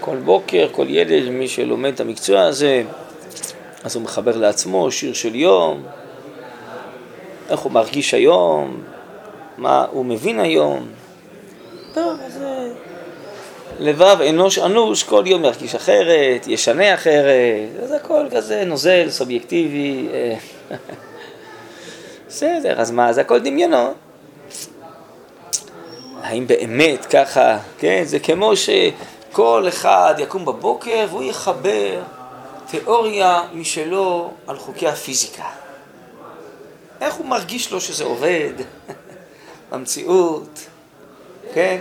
כל 0.00 0.16
בוקר, 0.16 0.68
כל 0.72 0.86
ילד, 0.88 1.28
מי 1.28 1.48
שלומד 1.48 1.92
את 1.94 2.00
המקצוע 2.00 2.42
הזה, 2.42 2.82
אז 3.84 3.96
הוא 3.96 4.02
מחבר 4.02 4.36
לעצמו 4.36 4.90
שיר 4.90 5.12
של 5.12 5.34
יום, 5.34 5.82
איך 7.50 7.60
הוא 7.60 7.72
מרגיש 7.72 8.14
היום, 8.14 8.82
מה 9.58 9.86
הוא 9.90 10.04
מבין 10.04 10.40
היום. 10.40 10.86
לבב 13.78 14.16
אנוש 14.28 14.58
אנוש 14.58 15.02
כל 15.02 15.22
יום 15.26 15.44
ירגיש 15.44 15.74
אחרת, 15.74 16.46
ישנה 16.46 16.94
אחרת, 16.94 17.82
אז 17.82 17.92
הכל 17.92 18.26
כזה 18.30 18.64
נוזל, 18.64 19.10
סובייקטיבי. 19.10 20.08
אה. 20.12 20.36
בסדר, 22.28 22.80
אז 22.80 22.90
מה, 22.90 23.12
זה 23.12 23.20
הכל 23.20 23.38
דמיונות. 23.38 23.94
האם 26.22 26.46
באמת 26.46 27.06
ככה, 27.06 27.58
כן, 27.78 28.02
זה 28.04 28.18
כמו 28.18 28.52
שכל 28.56 29.64
אחד 29.68 30.14
יקום 30.18 30.44
בבוקר 30.44 31.06
והוא 31.10 31.22
יחבר 31.22 32.02
תיאוריה 32.70 33.42
משלו 33.52 34.30
על 34.46 34.58
חוקי 34.58 34.88
הפיזיקה. 34.88 35.44
איך 37.00 37.14
הוא 37.14 37.26
מרגיש 37.26 37.72
לו 37.72 37.80
שזה 37.80 38.04
עובד 38.04 38.52
במציאות, 39.70 40.60
כן? 41.54 41.80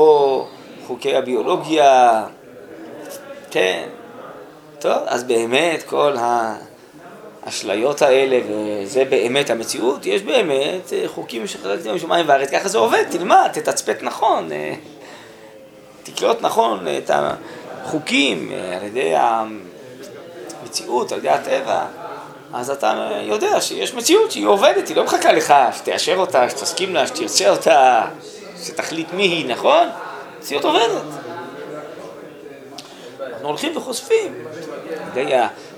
או 0.00 0.46
חוקי 0.86 1.16
הביולוגיה, 1.16 2.24
כן? 3.50 3.88
טוב, 4.78 4.98
אז 5.06 5.24
באמת 5.24 5.82
כל 5.82 6.16
האשליות 7.46 8.02
האלה, 8.02 8.38
וזה 8.48 9.04
באמת 9.04 9.50
המציאות, 9.50 10.06
יש 10.06 10.22
באמת 10.22 10.92
אה, 10.92 11.04
חוקים 11.06 11.46
שחלקתם 11.46 11.94
משמיים 11.94 12.28
וארץ, 12.28 12.50
ככה 12.50 12.68
זה 12.68 12.78
עובד, 12.78 13.02
תלמד, 13.10 13.50
תתצפת 13.52 13.98
נכון, 14.02 14.52
אה, 14.52 14.74
תקלוט 16.02 16.42
נכון 16.42 16.86
את 16.98 17.10
החוקים 17.14 18.52
אה, 18.52 18.76
על 18.76 18.86
ידי 18.86 19.12
המציאות, 20.62 21.12
על 21.12 21.18
ידי 21.18 21.28
הטבע. 21.28 21.84
אז 22.52 22.70
אתה 22.70 23.08
יודע 23.22 23.60
שיש 23.60 23.94
מציאות 23.94 24.30
שהיא 24.30 24.46
עובדת, 24.46 24.88
היא 24.88 24.96
לא 24.96 25.04
מחכה 25.04 25.32
לך, 25.32 25.54
שתאשר 25.72 26.16
אותה, 26.16 26.50
שתסכים 26.50 26.94
לה, 26.94 27.06
שתרצה 27.06 27.50
אותה, 27.50 28.06
שתחליט 28.64 29.12
מי 29.12 29.22
היא, 29.22 29.48
נכון? 29.48 29.88
מציאות 30.38 30.64
עובדת. 30.64 31.02
אנחנו 33.32 33.48
הולכים 33.48 33.76
וחושפים, 33.76 34.34
ידי 35.10 35.34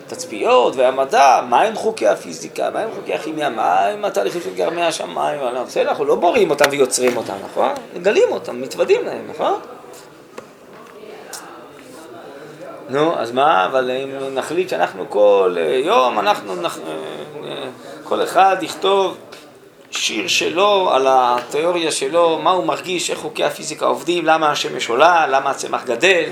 התצפיות 0.07 0.77
והמדע, 0.77 1.41
מהם 1.49 1.75
חוקי 1.75 2.09
הפיזיקה, 2.09 2.71
מהם 2.71 2.89
חוקי 2.95 3.15
הכימיה, 3.15 3.51
מהם 3.51 4.05
התהליכים 4.05 4.41
של 4.41 4.55
גרמי 4.55 4.83
השמיים, 4.83 5.41
בסדר, 5.67 5.89
אנחנו 5.91 6.05
לא 6.05 6.15
בוראים 6.15 6.51
אותם 6.51 6.65
ויוצרים 6.71 7.17
אותם, 7.17 7.35
נכון? 7.51 7.71
מגלים 7.95 8.33
אותם, 8.33 8.61
מתוודים 8.61 9.07
להם, 9.07 9.27
נכון? 9.31 9.61
נו, 12.89 13.19
אז 13.19 13.33
מה, 13.33 13.67
אבל 13.67 13.91
אם 13.91 14.35
נחליט 14.35 14.69
שאנחנו 14.69 15.11
כל 15.11 15.57
יום, 15.85 16.19
אנחנו, 16.19 16.57
נח... 16.57 16.79
אה, 16.79 16.93
אה, 17.45 17.69
כל 18.05 18.23
אחד 18.23 18.57
יכתוב 18.61 19.17
שיר 19.93 20.29
שלו 20.29 20.91
על 20.93 21.07
התיאוריה 21.09 21.93
שלו, 21.93 22.39
מה 22.39 22.51
הוא 22.51 22.67
מרגיש, 22.67 23.11
איך 23.11 23.19
חוקי 23.19 23.45
הפיזיקה 23.45 23.87
עובדים, 23.87 24.27
למה 24.27 24.51
השמש 24.51 24.89
עולה, 24.89 25.27
למה 25.27 25.51
הצמח 25.51 25.85
גדל. 25.85 26.25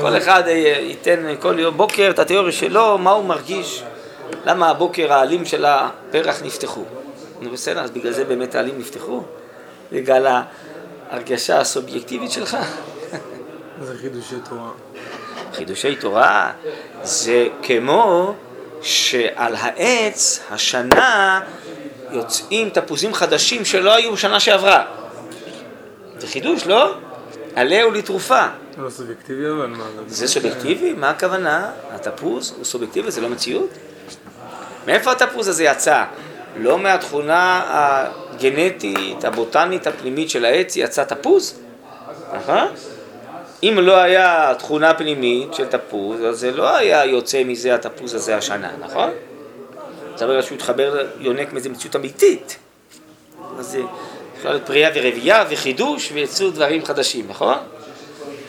כל 0.00 0.16
אחד 0.16 0.42
ייתן 0.80 1.34
כל 1.40 1.58
יום 1.58 1.76
בוקר 1.76 2.10
את 2.10 2.18
התיאוריה 2.18 2.52
שלו, 2.52 2.98
מה 2.98 3.10
הוא 3.10 3.24
מרגיש, 3.24 3.82
למה 4.46 4.70
הבוקר 4.70 5.12
העלים 5.12 5.44
של 5.44 5.64
הפרח 5.64 6.42
נפתחו. 6.42 6.84
נו 7.40 7.50
בסדר, 7.50 7.80
אז 7.80 7.90
בגלל 7.90 8.12
זה 8.12 8.24
באמת 8.24 8.54
העלים 8.54 8.78
נפתחו? 8.78 9.22
בגלל 9.92 10.42
ההרגשה 11.10 11.60
הסובייקטיבית 11.60 12.30
שלך? 12.30 12.56
זה 13.80 13.98
חידושי 13.98 14.36
תורה. 14.48 14.70
חידושי 15.52 15.96
תורה 15.96 16.52
זה 17.02 17.48
כמו 17.62 18.34
שעל 18.82 19.54
העץ 19.56 20.40
השנה 20.50 21.40
יוצאים 22.10 22.70
תפוזים 22.70 23.14
חדשים 23.14 23.64
שלא 23.64 23.94
היו 23.94 24.12
בשנה 24.12 24.40
שעברה. 24.40 24.84
זה 26.18 26.26
חידוש, 26.26 26.66
לא? 26.66 26.94
עלה 27.54 27.86
ולתרופה. 27.86 28.46
לא 28.78 28.90
סובייקטיבי 28.90 29.48
אבל 29.50 29.66
מה? 29.66 29.84
זה 30.06 30.28
סובייקטיבי? 30.28 30.92
מה 30.92 31.10
הכוונה? 31.10 31.70
התפוז 31.90 32.54
הוא 32.56 32.64
סובייקטיבי, 32.64 33.10
זה 33.10 33.20
לא 33.20 33.28
מציאות? 33.28 33.70
מאיפה 34.86 35.12
התפוז 35.12 35.48
הזה 35.48 35.64
יצא? 35.64 36.04
לא 36.56 36.78
מהתכונה 36.78 37.62
הגנטית, 37.68 39.24
הבוטנית, 39.24 39.86
הפנימית 39.86 40.30
של 40.30 40.44
העץ 40.44 40.76
יצא 40.76 41.04
תפוז? 41.04 41.60
נכון? 42.36 42.68
אם 43.62 43.78
לא 43.82 43.96
היה 43.96 44.52
תכונה 44.58 44.94
פנימית 44.94 45.54
של 45.54 45.66
תפוז, 45.66 46.20
אז 46.24 46.38
זה 46.38 46.50
לא 46.50 46.76
היה 46.76 47.04
יוצא 47.04 47.44
מזה 47.44 47.74
התפוז 47.74 48.14
הזה 48.14 48.36
השנה, 48.36 48.70
נכון? 48.80 49.10
זה 50.16 50.26
ברגע 50.26 50.42
שהוא 50.42 50.56
התחבר, 50.56 51.06
יונק 51.18 51.52
מאיזה 51.52 51.68
מציאות 51.68 51.96
אמיתית. 51.96 52.56
אז 53.58 53.66
זה 53.66 53.80
יכול 54.38 54.50
להיות 54.50 54.66
פריאה 54.66 54.90
ורבייה 54.94 55.44
וחידוש 55.50 56.12
ויצאו 56.12 56.50
דברים 56.50 56.84
חדשים, 56.84 57.26
נכון? 57.28 57.56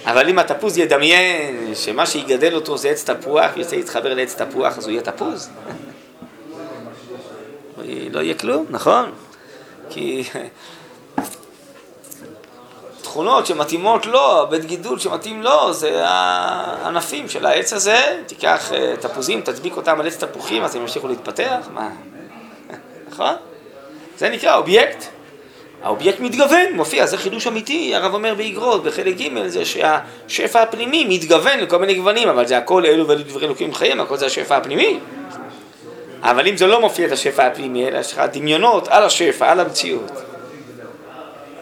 אבל 0.05 0.29
אם 0.29 0.39
התפוז 0.39 0.77
ידמיין 0.77 1.75
שמה 1.75 2.05
שיגדל 2.05 2.55
אותו 2.55 2.77
זה 2.77 2.89
עץ 2.89 3.09
תפוח, 3.09 3.51
ויוצא 3.55 3.75
להתחבר 3.75 4.13
לעץ 4.13 4.41
תפוח, 4.41 4.77
אז 4.77 4.83
הוא 4.83 4.91
יהיה 4.91 5.01
תפוז. 5.01 5.49
לא 8.11 8.19
יהיה 8.19 8.33
כלום, 8.33 8.65
נכון? 8.69 9.11
כי 9.89 10.23
תכונות 13.07 13.45
שמתאימות 13.45 14.05
לו, 14.05 14.47
בית 14.49 14.65
גידול 14.65 14.99
שמתאים 14.99 15.43
לו, 15.43 15.73
זה 15.73 16.01
הענפים 16.05 17.29
של 17.29 17.45
העץ 17.45 17.73
הזה. 17.73 18.21
תיקח 18.25 18.71
אה, 18.73 18.93
תפוזים, 18.99 19.41
תדביק 19.41 19.77
אותם 19.77 19.99
על 19.99 20.07
עץ 20.07 20.23
תפוחים, 20.23 20.63
אז 20.63 20.75
הם 20.75 20.81
ימשיכו 20.81 21.07
להתפתח, 21.07 21.67
מה? 21.73 21.89
נכון? 23.11 23.33
זה 24.17 24.29
נקרא 24.29 24.57
אובייקט. 24.57 25.05
האובייקט 25.83 26.19
מתגוון, 26.19 26.73
מופיע, 26.73 27.05
זה 27.05 27.17
חידוש 27.17 27.47
אמיתי, 27.47 27.95
הרב 27.95 28.13
אומר 28.13 28.35
באגרות, 28.35 28.83
בחלק 28.83 29.15
ג' 29.17 29.47
זה 29.47 29.63
שהשפע 29.65 30.61
הפנימי 30.61 31.05
מתגוון 31.09 31.59
לכל 31.59 31.77
מיני 31.77 31.95
גוונים, 31.95 32.29
אבל 32.29 32.47
זה 32.47 32.57
הכל 32.57 32.85
אלו 32.85 33.07
ואלו 33.07 33.23
דברי 33.23 33.45
אלוקים 33.45 33.73
חיים, 33.73 33.99
הכל 34.01 34.17
זה 34.17 34.25
השפע 34.25 34.57
הפנימי. 34.57 34.99
אבל 36.21 36.47
אם 36.47 36.57
זה 36.57 36.67
לא 36.67 36.81
מופיע 36.81 37.07
את 37.07 37.11
השפע 37.11 37.47
הפנימי, 37.47 37.87
אלא 37.87 37.97
יש 37.97 38.13
לך 38.13 38.21
דמיונות 38.31 38.87
על 38.87 39.03
השפע, 39.03 39.51
על 39.51 39.59
המציאות, 39.59 40.11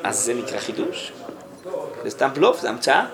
אז 0.04 0.20
זה 0.20 0.34
נקרא 0.34 0.60
חידוש. 0.60 1.12
זה 2.06 2.12
סתם 2.12 2.30
בלוף, 2.34 2.62
זה 2.62 2.70
המצאה. 2.70 3.06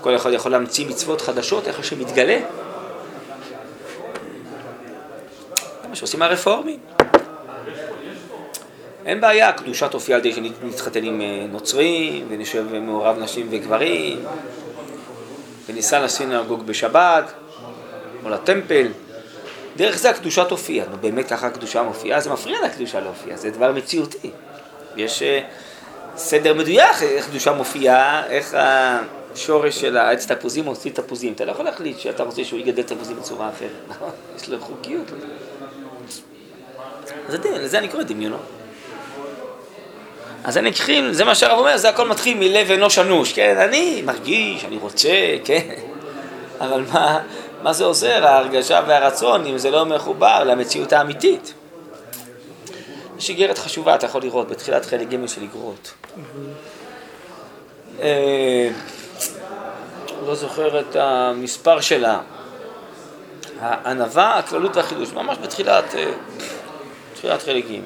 כל 0.00 0.16
אחד 0.16 0.32
יכול 0.32 0.52
להמציא 0.52 0.86
מצוות 0.86 1.20
חדשות, 1.20 1.68
איך 1.68 1.84
שמתגלה. 1.84 2.38
זה 5.82 5.88
מה 5.88 5.96
שעושים 5.96 6.22
הרפורמים. 6.22 6.78
אין 9.06 9.20
בעיה, 9.20 9.52
קדושה 9.52 9.88
תופיע 9.88 10.16
על 10.16 10.26
ידי 10.26 10.32
שנתחתן 10.32 11.04
עם 11.04 11.20
אה, 11.20 11.46
נוצרים, 11.50 12.26
ונשב 12.28 12.72
מעורב 12.72 13.18
נשים 13.18 13.46
וגברים, 13.50 14.24
וניסע 15.66 16.04
לסינגוג 16.04 16.66
בשבת, 16.66 17.32
או 18.24 18.28
לטמפל. 18.30 18.86
דרך 19.76 19.98
זה 19.98 20.10
הקדושה 20.10 20.44
תופיע. 20.44 20.84
נו 20.90 20.96
באמת 21.00 21.28
ככה 21.28 21.46
הקדושה 21.46 21.82
מופיעה? 21.82 22.20
זה 22.20 22.30
מפריע 22.30 22.58
לקדושה 22.64 23.00
להופיע, 23.00 23.36
זה 23.36 23.50
דבר 23.50 23.72
מציאותי. 23.72 24.30
יש 24.96 25.22
אה, 25.22 25.40
סדר 26.16 26.54
מדויק 26.54 27.02
איך 27.02 27.28
קדושה 27.28 27.52
מופיעה, 27.52 28.26
איך 28.26 28.56
השורש 28.58 29.80
של 29.80 29.96
העץ 29.96 30.26
תפוזים 30.32 30.64
מוציא 30.64 30.90
תפוזים. 30.92 31.32
אתה 31.32 31.44
לא 31.44 31.50
יכול 31.50 31.64
להחליט 31.64 31.98
שאתה 31.98 32.22
רוצה 32.22 32.44
שהוא 32.44 32.60
יגדל 32.60 32.82
תפוזים 32.82 33.16
בצורה 33.16 33.48
אחרת, 33.48 33.70
נכון? 33.90 34.10
יש 34.36 34.48
לו 34.48 34.60
חוקיות. 34.60 35.10
אז 37.28 37.34
לזה 37.44 37.78
אני 37.78 37.88
קורא 37.88 38.02
דמיונות. 38.02 38.40
אז 40.44 40.56
הנקחים, 40.56 41.12
זה 41.12 41.24
מה 41.24 41.34
שהרב 41.34 41.58
אומר, 41.58 41.76
זה 41.76 41.88
הכל 41.88 42.08
מתחיל 42.08 42.38
מלב 42.38 42.70
אנוש 42.70 42.98
אנוש, 42.98 43.32
כן? 43.32 43.56
אני 43.58 44.02
מרגיש, 44.04 44.64
אני 44.64 44.76
רוצה, 44.76 45.08
כן? 45.44 45.68
אבל 46.60 46.84
מה, 46.92 47.20
מה 47.62 47.72
זה 47.72 47.84
עוזר, 47.84 48.26
ההרגשה 48.26 48.80
והרצון, 48.86 49.46
אם 49.46 49.58
זה 49.58 49.70
לא 49.70 49.84
מחובר 49.84 50.44
למציאות 50.44 50.92
האמיתית? 50.92 51.54
יש 53.22 53.30
איגרת 53.30 53.58
חשובה, 53.58 53.94
אתה 53.94 54.06
יכול 54.06 54.22
לראות, 54.22 54.48
בתחילת 54.48 54.86
חלק 54.86 55.08
ג' 55.08 55.26
של 55.26 55.42
איגרות. 55.42 55.92
אה, 58.00 58.68
לא 60.26 60.34
זוכר 60.34 60.80
את 60.80 60.96
המספר 60.96 61.80
שלה. 61.80 62.20
הענווה, 63.60 64.38
הכללות 64.38 64.76
והחידוש, 64.76 65.12
ממש 65.12 65.38
בתחילת, 65.42 65.94
אה, 65.94 66.12
בתחילת 67.12 67.42
חלק 67.42 67.64
ג'. 67.64 67.80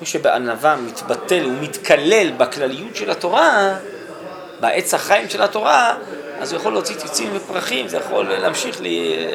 מי 0.00 0.06
שבענווה 0.06 0.76
מתבטל 0.76 1.44
ומתקלל 1.46 2.30
בכלליות 2.36 2.96
של 2.96 3.10
התורה, 3.10 3.74
בעץ 4.60 4.94
החיים 4.94 5.28
של 5.28 5.42
התורה, 5.42 5.96
אז 6.40 6.52
הוא 6.52 6.60
יכול 6.60 6.72
להוציא 6.72 6.96
ציצים 6.96 7.30
ופרחים, 7.34 7.88
זה 7.88 7.96
יכול 7.96 8.28
להמשיך 8.28 8.76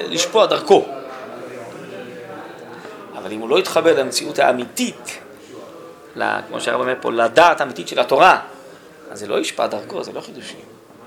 לשפוע 0.10 0.46
דרכו. 0.46 0.86
אבל 3.26 3.34
אם 3.34 3.40
הוא 3.40 3.50
לא 3.50 3.60
יתחבר 3.60 4.00
למציאות 4.00 4.40
האמיתית, 4.40 5.20
כמו 6.48 6.62
שהרב 6.62 6.82
אומר 6.82 6.94
פה, 7.02 7.12
לדעת 7.12 7.62
האמיתית 7.62 7.88
של 7.88 8.00
התורה, 8.00 8.40
אז 9.12 9.20
זה 9.20 9.28
לא 9.28 9.40
ישפע 9.40 9.68
דרכו, 9.68 10.04
זה 10.04 10.12
לא 10.12 10.22
חידושים, 10.22 10.60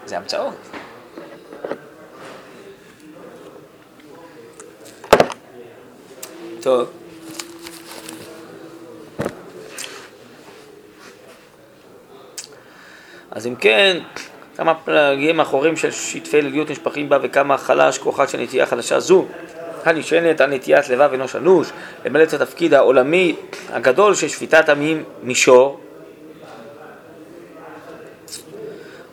זה 0.07 0.16
המצאות. 0.16 0.54
טוב. 6.62 6.90
אז 13.31 13.46
אם 13.46 13.54
כן, 13.54 13.98
כמה 14.57 14.74
פלגים 14.74 15.40
אחורים 15.40 15.76
של 15.76 15.90
שטפי 15.90 16.42
ליליות 16.42 16.70
נשפכים 16.70 17.09
בה 17.09 17.18
וכמה 17.22 17.59
חלש 17.59 17.98
כוחה 17.98 18.28
של 18.28 18.40
נטייה 18.40 18.66
חדשה 18.66 19.00
זו, 19.00 19.26
הנשענת 19.88 20.40
על 20.40 20.51
נטיית 20.51 20.88
לבב 20.88 21.14
אנוש 21.14 21.37
אנוש, 21.37 21.70
למלא 22.05 22.22
את 22.22 22.33
התפקיד 22.33 22.74
העולמי 22.74 23.37
הגדול 23.72 24.14
של 24.14 24.29
שפיטת 24.29 24.68
עמים 24.68 25.05
מישור. 25.22 25.81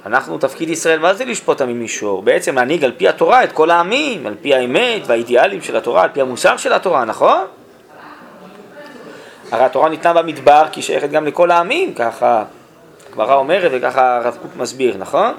אנחנו, 0.06 0.38
תפקיד 0.38 0.70
ישראל, 0.70 1.00
מה 1.00 1.14
זה 1.14 1.26
לשפוט 1.26 1.62
עמים 1.62 1.80
מישור? 1.80 2.22
בעצם 2.22 2.56
להנהיג 2.56 2.84
על 2.84 2.92
פי 2.98 3.08
התורה 3.08 3.44
את 3.44 3.52
כל 3.52 3.72
העמים, 3.72 4.28
על 4.28 4.36
פי 4.42 4.56
האמת 4.56 5.02
והאידיאלים 5.06 5.62
של 5.62 5.76
התורה, 5.76 6.04
על 6.04 6.10
פי 6.14 6.22
המוסר 6.22 6.58
של 6.58 6.74
התורה, 6.74 7.06
נכון? 7.06 7.46
הרי 9.52 9.64
התורה 9.64 9.90
ניתנה 9.90 10.14
במדבר 10.14 10.66
כי 10.72 10.80
היא 10.80 10.84
שייכת 10.84 11.10
גם 11.10 11.26
לכל 11.26 11.52
העמים, 11.52 11.94
ככה 11.94 12.44
הגמרא 13.10 13.36
אומרת 13.36 13.72
וככה 13.74 14.18
הרב 14.18 14.38
קוק 14.42 14.52
מסביר, 14.58 14.98
נכון? 14.98 15.34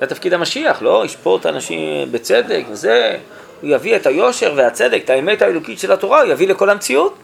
זה 0.00 0.06
תפקיד 0.06 0.32
המשיח, 0.32 0.82
לא? 0.82 1.04
ישפוט 1.04 1.46
אנשים 1.46 2.12
בצדק 2.12 2.64
וזה, 2.70 3.18
הוא 3.60 3.70
יביא 3.70 3.96
את 3.96 4.06
היושר 4.06 4.52
והצדק, 4.56 5.00
את 5.04 5.10
האמת 5.10 5.42
האלוקית 5.42 5.78
של 5.78 5.92
התורה, 5.92 6.22
הוא 6.22 6.32
יביא 6.32 6.48
לכל 6.48 6.70
המציאות. 6.70 7.14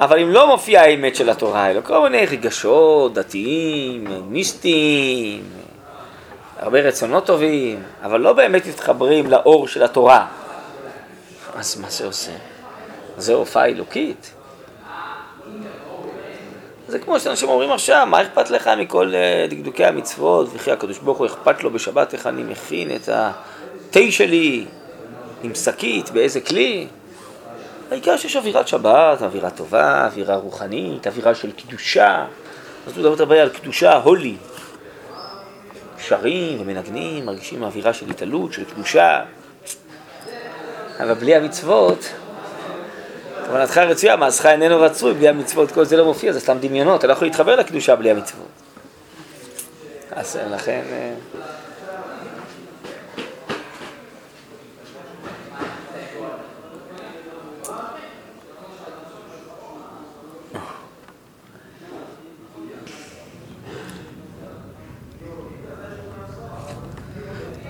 אבל 0.00 0.20
אם 0.20 0.30
לא 0.30 0.46
מופיעה 0.46 0.84
האמת 0.84 1.16
של 1.16 1.30
התורה, 1.30 1.70
אלא 1.70 1.80
כל 1.80 2.02
מיני 2.02 2.26
רגשות 2.26 3.14
דתיים, 3.14 4.06
מיסטיים, 4.28 5.42
הרבה 6.58 6.80
רצונות 6.80 7.26
טובים, 7.26 7.82
אבל 8.02 8.20
לא 8.20 8.32
באמת 8.32 8.66
מתחברים 8.66 9.30
לאור 9.30 9.68
של 9.68 9.82
התורה, 9.82 10.26
אז 11.54 11.80
מה 11.80 11.90
זה 11.90 12.06
עושה? 12.06 12.32
זה 13.16 13.34
הופעה 13.34 13.66
אלוקית. 13.66 14.30
זה 16.88 16.98
כמו 16.98 17.20
שאנשים 17.20 17.48
אומרים 17.48 17.70
עכשיו, 17.72 18.06
מה 18.10 18.22
אכפת 18.22 18.50
לך 18.50 18.70
מכל 18.78 19.14
אה, 19.14 19.46
דקדוקי 19.50 19.84
המצוות, 19.84 20.48
וכי 20.54 20.72
הקדוש 20.72 20.98
ברוך 20.98 21.18
הוא 21.18 21.26
אכפת 21.26 21.64
לו 21.64 21.70
בשבת 21.70 22.14
איך 22.14 22.26
אני 22.26 22.42
מכין 22.42 22.96
את 22.96 23.08
התה 23.08 24.00
שלי 24.10 24.64
עם 25.42 25.54
שקית, 25.54 26.10
באיזה 26.10 26.40
כלי? 26.40 26.86
העיקר 27.90 28.16
שיש 28.16 28.36
אווירת 28.36 28.68
שבת, 28.68 29.22
אווירה 29.22 29.50
טובה, 29.50 30.06
אווירה 30.06 30.36
רוחנית, 30.36 31.06
אווירה 31.06 31.34
של 31.34 31.52
קדושה. 31.52 32.24
אז 32.86 32.98
הוא 32.98 33.10
מדבר 33.10 33.22
הרבה 33.22 33.42
על 33.42 33.48
קדושה, 33.48 33.96
הולי. 33.96 34.36
שרים 35.98 36.60
ומנגנים, 36.60 37.26
מרגישים 37.26 37.62
אווירה 37.62 37.92
של 37.92 38.10
התעלות, 38.10 38.52
של 38.52 38.64
קדושה. 38.64 39.22
אבל 41.00 41.14
בלי 41.14 41.34
המצוות, 41.34 42.10
כוונתך 43.48 43.78
רצויה, 43.78 44.16
מעשך 44.16 44.46
איננו 44.46 44.80
רצוי, 44.80 45.14
בלי 45.14 45.28
המצוות 45.28 45.72
כל 45.72 45.84
זה 45.84 45.96
לא 45.96 46.04
מופיע, 46.04 46.32
זה 46.32 46.40
סתם 46.40 46.58
דמיונות, 46.60 46.98
אתה 46.98 47.06
לא 47.06 47.12
יכול 47.12 47.26
להתחבר 47.26 47.56
לקדושה 47.56 47.96
בלי 47.96 48.10
המצוות. 48.10 48.48
אז 50.10 50.38
לכן... 50.50 50.82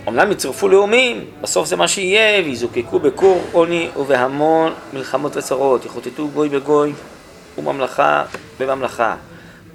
אמנם 0.09 0.33
יצרפו 0.33 0.69
לאומים, 0.69 1.25
בסוף 1.41 1.69
זה 1.69 1.77
מה 1.77 1.89
שיהיה, 1.89 2.45
ויזוקקו 2.45 2.99
בקור 2.99 3.45
עוני 3.53 3.89
ובהמון 3.97 4.73
מלחמות 4.93 5.37
וצרות, 5.37 5.85
יחוטטו 5.85 6.29
גוי 6.29 6.49
בגוי 6.49 6.93
וממלכה 7.59 8.25
בממלכה. 8.61 9.15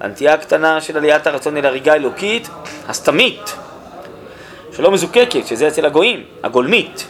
הנטייה 0.00 0.34
הקטנה 0.34 0.80
של 0.80 0.96
עליית 0.96 1.26
הרצון 1.26 1.56
אל 1.56 1.66
הריגה 1.66 1.92
האלוקית, 1.92 2.48
הסתמית, 2.88 3.56
שלא 4.76 4.90
מזוקקת, 4.90 5.46
שזה 5.46 5.68
אצל 5.68 5.86
הגויים, 5.86 6.24
הגולמית, 6.42 7.06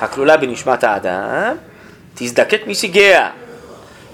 הכלולה 0.00 0.36
בנשמת 0.36 0.84
האדם, 0.84 1.56
תזדקק 2.14 2.66
משיגיה. 2.66 3.30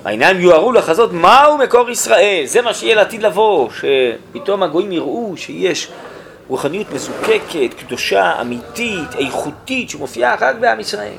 העיניים 0.04 0.40
יוארו 0.40 0.72
לחזות 0.72 1.12
מהו 1.12 1.58
מקור 1.58 1.90
ישראל, 1.90 2.42
זה 2.44 2.62
מה 2.62 2.74
שיהיה 2.74 2.94
לעתיד 2.94 3.22
לבוא, 3.22 3.68
שפתאום 3.70 4.62
הגויים 4.62 4.92
יראו 4.92 5.34
שיש 5.36 5.88
רוחניות 6.50 6.90
מזוקקת, 6.92 7.74
קדושה, 7.78 8.40
אמיתית, 8.40 9.14
איכותית, 9.18 9.90
שמופיעה 9.90 10.36
רק 10.40 10.56
בעם 10.56 10.80
ישראל. 10.80 11.18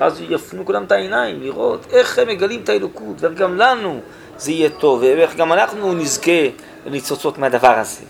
אז 0.00 0.22
יפנו 0.28 0.66
כולם 0.66 0.84
את 0.84 0.92
העיניים 0.92 1.42
לראות 1.42 1.86
איך 1.90 2.18
הם 2.18 2.28
מגלים 2.28 2.60
את 2.64 2.68
האלוקות, 2.68 3.16
ואיך 3.20 3.32
גם 3.32 3.56
לנו 3.56 4.00
זה 4.38 4.52
יהיה 4.52 4.70
טוב, 4.70 5.00
ואיך 5.00 5.36
גם 5.36 5.52
אנחנו 5.52 5.94
נזכה 5.94 6.48
לניצוצות 6.86 7.38
מהדבר 7.38 7.78
הזה. 7.78 8.04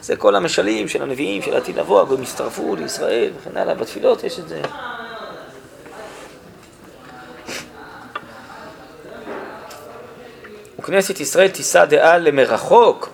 זה 0.00 0.16
כל 0.16 0.36
המשלים 0.36 0.88
של 0.88 1.02
הנביאים 1.02 1.42
של 1.42 1.54
העתיד 1.54 1.78
לבוא, 1.78 2.00
הגויים 2.00 2.22
יצטרפו 2.22 2.76
לישראל 2.76 3.30
וכן 3.40 3.56
הלאה, 3.56 3.74
בתפילות 3.74 4.24
יש 4.24 4.38
את 4.38 4.48
זה. 4.48 4.62
וכנסת 10.78 11.20
ישראל 11.20 11.48
תישא 11.48 11.84
דעה 11.84 12.18
למרחוק 12.18 13.08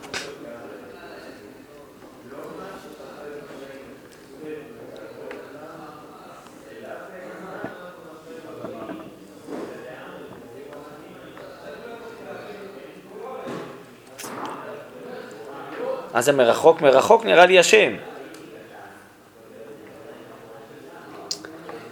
מה 16.14 16.22
זה 16.22 16.32
מרחוק? 16.32 16.80
מרחוק 16.80 17.24
נראה 17.24 17.46
לי 17.46 17.58
השם. 17.58 17.92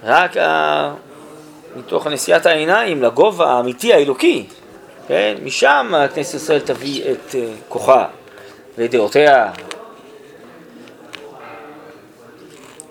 רק 0.05 0.37
ה... 0.37 0.95
מתוך 1.77 2.07
נשיאת 2.07 2.47
העיניים 2.47 3.03
לגובה 3.03 3.51
האמיתי 3.51 3.93
האלוקי, 3.93 4.47
כן? 5.09 5.35
משם 5.43 5.93
כנסת 6.15 6.35
ישראל 6.35 6.61
תביא 6.61 7.13
את 7.13 7.31
uh, 7.31 7.35
כוחה 7.69 8.07
ואת 8.79 8.91
דעותיה. 8.91 9.53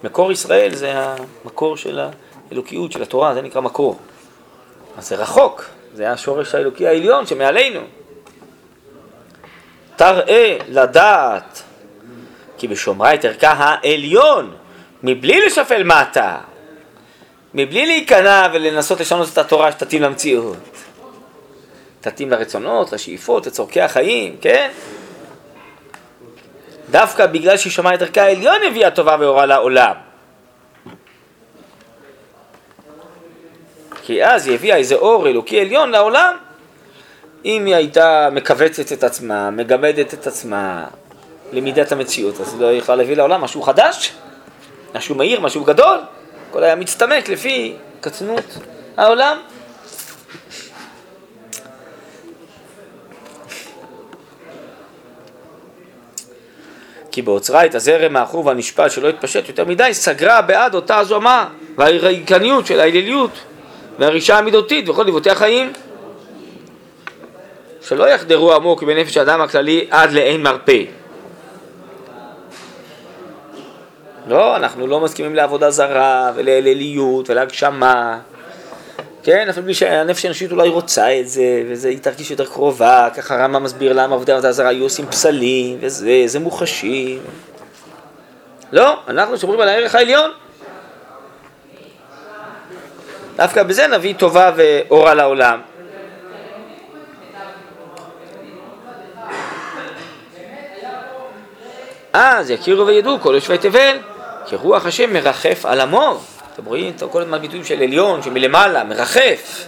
מקור 0.04 0.32
ישראל 0.32 0.76
זה 0.76 0.94
המקור 0.96 1.78
של 1.78 2.00
האלוקיות, 2.50 2.91
של 2.91 3.02
התורה, 3.02 3.34
זה 3.34 3.41
נקרא 3.41 3.62
מקור. 3.62 4.00
אז 4.98 5.08
זה 5.08 5.15
רחוק, 5.15 5.65
זה 5.94 6.12
השורש 6.12 6.56
האלוקי 6.56 6.88
העליון 6.88 7.26
שמעלינו. 7.26 7.80
תראה 10.01 10.57
לדעת 10.67 11.63
כי 12.57 12.67
בשומרה 12.67 13.13
את 13.13 13.25
ערכה 13.25 13.53
העליון 13.57 14.55
מבלי 15.03 15.45
לשפל 15.45 15.83
מטה, 15.83 16.37
מבלי 17.53 17.85
להיכנע 17.85 18.47
ולנסות 18.53 18.99
לשנות 18.99 19.29
את 19.33 19.37
התורה 19.37 19.71
שתתאים 19.71 20.01
למציאות. 20.01 20.57
תתאים 22.01 22.29
לרצונות, 22.29 22.93
לשאיפות, 22.93 23.47
לצורכי 23.47 23.81
החיים, 23.81 24.37
כן? 24.41 24.71
דווקא 26.89 27.25
בגלל 27.25 27.57
שהיא 27.57 27.73
שמעה 27.73 27.95
את 27.95 28.01
ערכה 28.01 28.21
העליון 28.21 28.57
הביאה 28.67 28.91
טובה 28.91 29.15
ואורה 29.19 29.45
לעולם. 29.45 29.95
כי 34.03 34.25
אז 34.25 34.47
היא 34.47 34.55
הביאה 34.55 34.77
איזה 34.77 34.95
אור 34.95 35.27
אלוקי 35.27 35.61
עליון 35.61 35.91
לעולם 35.91 36.35
אם 37.45 37.65
היא 37.65 37.75
הייתה 37.75 38.30
מכווצת 38.32 38.91
את 38.91 39.04
עצמה, 39.04 39.49
מגמדת 39.49 40.13
את 40.13 40.27
עצמה 40.27 40.86
למידת 41.51 41.91
המציאות, 41.91 42.41
אז 42.41 42.54
היא 42.54 42.62
לא 42.62 42.73
יכולה 42.73 42.95
להביא 42.95 43.15
לעולם 43.15 43.41
משהו 43.41 43.62
חדש, 43.62 44.13
משהו 44.95 45.15
מהיר, 45.15 45.39
משהו 45.39 45.63
גדול, 45.63 45.99
הכל 46.49 46.63
היה 46.63 46.75
מצטמק 46.75 47.30
לפי 47.30 47.75
קצנות 48.01 48.58
העולם. 48.97 49.38
כי 57.12 57.21
בעוצרה 57.21 57.65
את 57.65 57.75
הזרם 57.75 58.15
העכור 58.15 58.45
והנשפט 58.45 58.91
שלא 58.91 59.10
התפשט 59.10 59.47
יותר 59.47 59.65
מדי, 59.65 59.93
סגרה 59.93 60.41
בעד 60.41 60.75
אותה 60.75 60.97
הזוהמה 60.97 61.49
והריקניות 61.77 62.65
של 62.65 62.80
האליליות 62.80 63.32
והרישה 63.99 64.38
המידותית 64.38 64.89
וכל 64.89 65.06
דיבותי 65.06 65.30
החיים. 65.30 65.73
שלא 67.82 68.10
יחדרו 68.10 68.54
עמוק 68.54 68.84
בנפש 68.84 69.17
האדם 69.17 69.41
הכללי 69.41 69.88
עד 69.89 70.12
לאין 70.12 70.44
מרפא. 70.44 70.84
לא, 74.28 74.56
אנחנו 74.56 74.88
לא 74.88 75.00
מסכימים 75.00 75.36
לעבודה 75.36 75.72
זרה 75.72 76.32
ולאליליות 76.36 77.30
ולהגשמה. 77.30 78.20
כן, 79.24 79.50
אפילו 79.50 79.65
בלי 79.65 79.74
שהנפש 79.74 80.26
האנושית 80.26 80.52
אולי 80.52 80.70
רוצה 80.70 81.20
את 81.20 81.28
זה, 81.28 81.63
וזה 81.70 81.94
תרגיש 82.02 82.32
יותר 82.32 82.46
קרובה, 82.46 83.08
ככה 83.15 83.36
רמב"ם 83.36 83.63
מסביר 83.63 83.94
למה 83.94 84.15
עבודה 84.15 84.52
זרה 84.52 84.70
היו 84.70 84.84
עושים 84.84 85.06
פסלים, 85.06 85.78
וזה, 85.82 86.24
זה 86.26 86.39
מוחשים. 86.39 87.20
לא, 88.72 89.00
אנחנו 89.08 89.38
שומרים 89.38 89.60
על 89.60 89.67
הערך 89.67 89.96
העליון. 89.96 90.32
דווקא 93.36 93.63
בזה 93.63 93.88
נביא 93.88 94.13
טובה 94.13 94.52
ואורה 94.56 95.13
לעולם. 95.13 95.62
אז 102.13 102.50
יכירו 102.50 102.88
וידעו 102.88 103.19
כל 103.19 103.32
יושבי 103.36 103.58
תבל, 103.58 103.97
כי 104.45 104.56
רוח 104.56 104.86
השם 104.86 105.13
מרחף 105.13 105.65
על 105.65 105.82
עמו. 105.82 106.19
אתם 106.54 106.65
רואים 106.65 106.93
את 106.95 107.04
כל 107.12 107.21
הזמן 107.21 107.41
ביטויים 107.41 107.65
של 107.65 107.84
עליון, 107.84 108.24
שמלמעלה, 108.24 108.84
מרחף. 108.84 109.67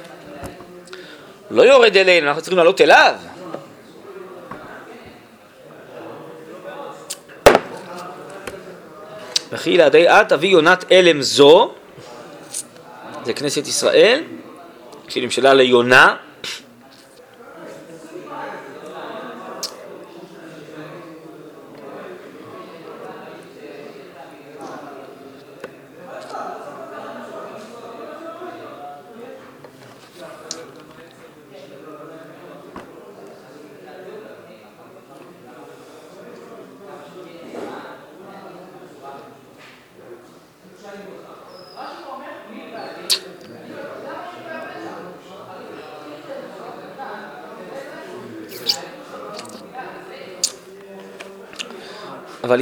לא 1.51 1.61
יורד 1.61 1.97
אלינו, 1.97 2.27
אנחנו 2.27 2.41
צריכים 2.41 2.57
לעלות 2.57 2.81
אליו. 2.81 3.15
וכי 9.51 9.77
לעדי 9.77 10.09
את 10.09 10.29
תביא 10.29 10.49
יונת 10.49 10.91
אלם 10.91 11.21
זו, 11.21 11.73
זה 13.25 13.33
כנסת 13.33 13.67
ישראל, 13.67 14.23
כשהיא 15.07 15.23
נמשלה 15.23 15.53
ליונה, 15.53 16.15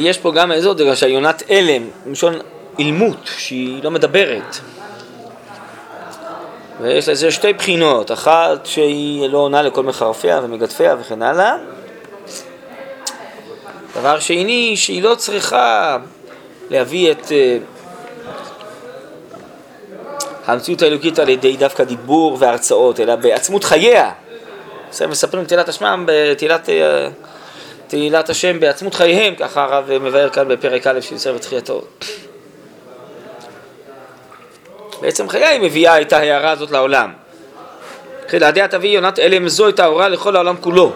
יש 0.01 0.17
פה 0.17 0.31
גם 0.31 0.51
איזו 0.51 0.73
דרגה 0.73 0.95
שהיונת 0.95 1.43
אלם, 1.49 1.89
מלשון 2.05 2.33
אילמות, 2.79 3.29
שהיא 3.37 3.83
לא 3.83 3.91
מדברת. 3.91 4.57
ויש 6.81 7.09
לזה 7.09 7.31
שתי 7.31 7.53
בחינות, 7.53 8.11
אחת 8.11 8.65
שהיא 8.65 9.29
לא 9.29 9.37
עונה 9.37 9.61
לכל 9.61 9.83
מחרפיה 9.83 10.39
ומגדפיה 10.43 10.95
וכן 10.99 11.21
הלאה. 11.21 11.55
דבר 13.99 14.19
שני, 14.19 14.73
שהיא 14.77 15.03
לא 15.03 15.15
צריכה 15.15 15.97
להביא 16.69 17.11
את 17.11 17.25
uh, 17.25 17.31
המציאות 20.45 20.81
האלוקית 20.81 21.19
על 21.19 21.29
ידי 21.29 21.57
דווקא 21.57 21.83
דיבור 21.83 22.37
והרצאות, 22.39 22.99
אלא 22.99 23.15
בעצמות 23.15 23.63
חייה. 23.63 24.11
מספרים 25.09 25.45
תהילת 25.45 25.69
השמם 25.69 26.03
בתהילת... 26.07 26.69
תהילת 27.91 28.29
השם 28.29 28.59
בעצמות 28.59 28.95
חייהם, 28.95 29.35
ככה 29.35 29.63
הרב 29.63 29.97
מבאר 29.97 30.29
כאן 30.29 30.47
בפרק 30.47 30.87
א' 30.87 31.01
של 31.01 31.17
סרט 31.17 31.41
תחייתו. 31.41 31.81
בעצם 35.01 35.29
חיי 35.29 35.59
מביאה 35.59 36.01
את 36.01 36.13
ההערה 36.13 36.51
הזאת 36.51 36.71
לעולם. 36.71 37.11
חילדיה 38.27 38.67
תביא 38.67 38.89
יונת 38.89 39.19
אלם 39.19 39.47
זו 39.47 39.69
את 39.69 39.79
ההוראה 39.79 40.09
לכל 40.09 40.35
העולם 40.35 40.55
כולו. 40.61 40.93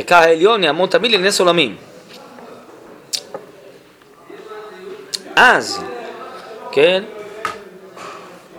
וערכה 0.00 0.18
העליון 0.18 0.64
יעמוד 0.64 0.90
תמיד 0.90 1.12
לנס 1.12 1.40
עולמים. 1.40 1.76
אז, 5.36 5.82
כן, 6.72 7.02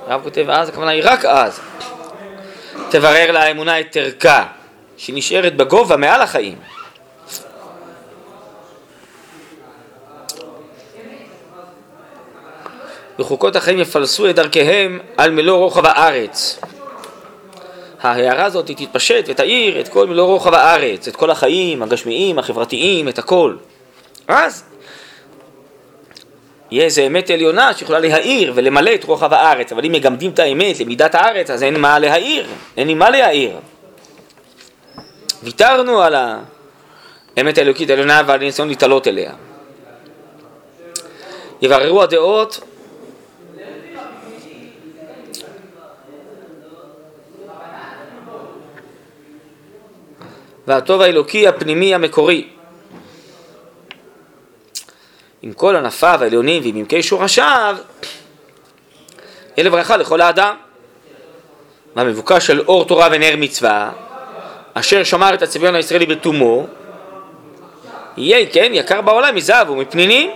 הרב 0.08 0.24
כותב 0.24 0.46
אז, 0.50 0.70
הכוונה 0.70 0.92
היא 0.92 1.04
רק 1.06 1.26
אז, 1.26 1.60
תברר 2.90 3.32
לה 3.32 3.44
האמונה 3.44 3.80
את 3.80 3.98
ערכה, 3.98 4.46
שהיא 4.98 5.16
נשארת 5.16 5.56
בגובה 5.56 5.98
מעל 5.98 6.22
החיים. 6.22 6.58
וחוקות 13.20 13.56
החיים 13.56 13.80
יפלסו 13.80 14.30
את 14.30 14.36
דרכיהם 14.36 15.00
על 15.18 15.32
מלוא 15.32 15.58
רוחב 15.58 15.86
הארץ. 15.86 16.60
ההערה 18.02 18.46
הזאת 18.46 18.68
היא 18.68 18.78
תתפשט 18.78 19.26
ותאיר 19.28 19.80
את 19.80 19.88
כל 19.88 20.08
מלוא 20.08 20.26
רוחב 20.26 20.54
הארץ, 20.54 21.08
את 21.08 21.16
כל 21.16 21.32
החיים 21.32 21.84
הגשמיים, 21.84 22.40
החברתיים, 22.40 23.10
את 23.10 23.20
הכל. 23.20 23.56
אז 24.28 24.64
יהיה 26.72 26.86
איזה 26.86 27.02
אמת 27.02 27.30
עליונה 27.30 27.74
שיכולה 27.74 28.00
להאיר 28.00 28.52
ולמלא 28.56 28.96
את 28.96 29.04
רוחב 29.04 29.34
הארץ, 29.34 29.72
אבל 29.72 29.86
אם 29.86 29.92
מגמדים 29.92 30.32
את 30.32 30.40
האמת 30.40 30.80
למידת 30.80 31.16
הארץ, 31.16 31.50
אז 31.50 31.64
אין 31.64 31.80
מה 31.80 32.00
להאיר, 32.00 32.48
אין 32.78 32.88
לי 32.88 32.94
מה 32.94 33.10
להאיר. 33.10 33.52
ויתרנו 35.44 36.02
על 36.02 36.16
האמת 37.38 37.58
האלוקית 37.58 37.90
העליונה 37.90 38.22
ועל 38.28 38.42
הניסיון 38.42 38.68
להתעלות 38.68 39.08
אליה. 39.08 39.34
יבררו 41.62 42.04
הדעות 42.04 42.60
והטוב 50.68 51.02
האלוקי 51.02 51.48
הפנימי 51.48 51.96
המקורי. 51.96 52.48
עם 55.42 55.54
כל 55.54 55.76
ענפיו 55.76 56.20
העליונים 56.22 56.64
ועם 56.64 56.76
עמקי 56.76 57.04
שורשיו, 57.04 57.76
יהיה 59.58 59.66
לברכה 59.66 59.98
לכל 59.98 60.22
האדם. 60.22 60.56
והמבוקש 61.96 62.48
של 62.48 62.62
אור 62.62 62.86
תורה 62.86 63.08
ונר 63.12 63.36
מצווה, 63.38 63.92
אשר 64.74 65.04
שמר 65.04 65.34
את 65.34 65.42
הצביון 65.42 65.76
הישראלי 65.76 66.06
בתומו, 66.06 66.68
יהיה, 68.18 68.46
כן, 68.52 68.72
יקר 68.74 69.02
בעולם 69.02 69.36
מזהב 69.36 69.70
ומפנינים. 69.70 70.32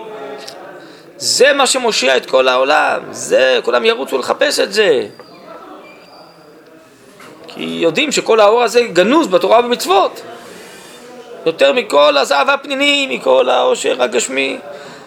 זה 1.17 1.53
מה 1.53 1.67
שמושיע 1.67 2.17
את 2.17 2.25
כל 2.25 2.47
העולם, 2.47 3.01
זה, 3.11 3.59
כולם 3.63 3.85
ירוצו 3.85 4.17
לחפש 4.17 4.59
את 4.59 4.73
זה. 4.73 5.07
כי 7.55 7.63
יודעים 7.63 8.11
שכל 8.11 8.39
האור 8.39 8.63
הזה 8.63 8.81
גנוז 8.93 9.27
בתורה 9.27 9.59
ובמצוות. 9.59 10.21
יותר 11.45 11.73
מכל 11.73 12.17
הזהב 12.17 12.49
הפניני, 12.49 13.17
מכל 13.17 13.49
העושר 13.49 14.03
הגשמי. 14.03 14.57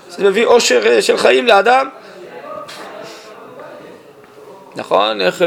זה 0.08 0.24
מביא 0.24 0.46
עושר 0.46 0.86
אה, 0.86 1.02
של 1.02 1.16
חיים 1.16 1.46
לאדם. 1.46 1.88
נכון? 4.76 5.20
איך 5.20 5.42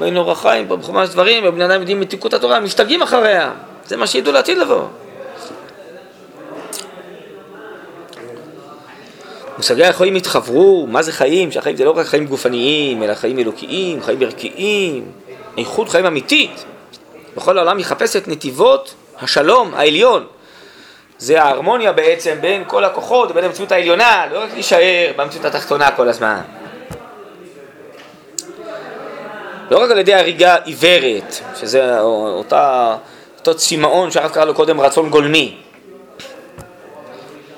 ראינו 0.00 0.20
אורח 0.20 0.42
חיים 0.42 0.68
פה 0.68 0.76
בחומש 0.76 1.08
דברים, 1.08 1.44
ובני 1.46 1.64
אדם 1.64 1.80
יודעים 1.80 2.00
מתיקות 2.00 2.34
התורה, 2.34 2.60
משתגעים 2.60 3.02
אחריה. 3.02 3.52
זה 3.86 3.96
מה 3.96 4.06
שידעו 4.06 4.32
לעתיד 4.32 4.58
לבוא. 4.58 4.82
מושגי 9.56 9.84
החיים 9.84 10.14
התחברו, 10.14 10.86
מה 10.86 11.02
זה 11.02 11.12
חיים? 11.12 11.52
שהחיים 11.52 11.76
זה 11.76 11.84
לא 11.84 11.90
רק 11.90 12.06
חיים 12.06 12.26
גופניים, 12.26 13.02
אלא 13.02 13.14
חיים 13.14 13.38
אלוקיים, 13.38 14.02
חיים 14.02 14.22
ערכיים. 14.22 15.12
איכות 15.58 15.88
חיים 15.88 16.06
אמיתית. 16.06 16.64
בכל 17.36 17.58
העולם 17.58 17.78
יחפש 17.78 18.16
את 18.16 18.28
נתיבות 18.28 18.94
השלום 19.20 19.74
העליון. 19.74 20.26
זה 21.18 21.42
ההרמוניה 21.42 21.92
בעצם 21.92 22.38
בין 22.40 22.64
כל 22.66 22.84
הכוחות 22.84 23.30
ובין 23.30 23.44
המציאות 23.44 23.72
העליונה, 23.72 24.26
לא 24.32 24.42
רק 24.42 24.48
להישאר 24.52 25.12
במציאות 25.16 25.44
התחתונה 25.44 25.90
כל 25.90 26.08
הזמן. 26.08 26.40
לא 29.70 29.78
רק 29.78 29.90
על 29.90 29.98
ידי 29.98 30.14
הריגה 30.14 30.56
עיוורת, 30.64 31.40
שזה 31.60 32.00
אותה, 32.00 32.96
אותו 33.38 33.54
צמאון 33.54 34.10
שהרב 34.10 34.30
קרא 34.30 34.44
לו 34.44 34.54
קודם 34.54 34.80
רצון 34.80 35.10
גולמי, 35.10 35.56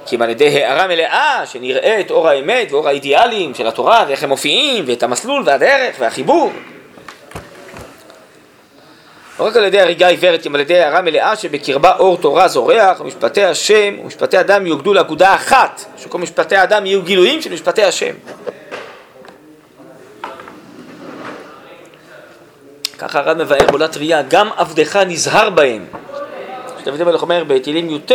כי 0.06 0.16
אם 0.16 0.22
על 0.22 0.30
ידי 0.30 0.64
הערה 0.64 0.86
מלאה 0.86 1.42
שנראה 1.46 2.00
את 2.00 2.10
אור 2.10 2.28
האמת 2.28 2.72
ואור 2.72 2.88
האידיאלים 2.88 3.54
של 3.54 3.66
התורה 3.66 4.04
ואיך 4.08 4.22
הם 4.22 4.28
מופיעים 4.28 4.84
ואת 4.88 5.02
המסלול 5.02 5.42
והדרך 5.46 5.96
והחיבור. 5.98 6.52
לא 9.38 9.46
רק 9.46 9.56
על 9.56 9.64
ידי 9.64 9.80
הריגה 9.80 10.08
עיוורת, 10.08 10.46
אם 10.46 10.54
על 10.54 10.60
ידי 10.60 10.78
הערה 10.78 11.02
מלאה 11.02 11.36
שבקרבה 11.36 11.96
אור 11.96 12.16
תורה 12.16 12.48
זורח, 12.48 13.00
ומשפטי 13.00 13.44
השם 13.44 13.94
ומשפטי 14.02 14.40
אדם 14.40 14.66
יאוגדו 14.66 14.94
לאגודה 14.94 15.34
אחת, 15.34 15.84
שכל 15.96 16.18
משפטי 16.18 16.56
האדם 16.56 16.86
יהיו 16.86 17.02
גילויים 17.02 17.42
של 17.42 17.52
משפטי 17.52 17.82
השם. 17.84 18.14
ככה 22.98 23.18
הרב 23.18 23.42
מבאר 23.42 23.66
עולת 23.72 23.96
ראייה, 23.96 24.22
גם 24.22 24.48
עבדך 24.56 24.96
נזהר 24.96 25.50
בהם. 25.50 25.86
שדוד 26.84 27.00
המלך 27.00 27.22
אומר 27.22 27.44
בתהילים 27.44 27.90
י"ט, 27.90 28.12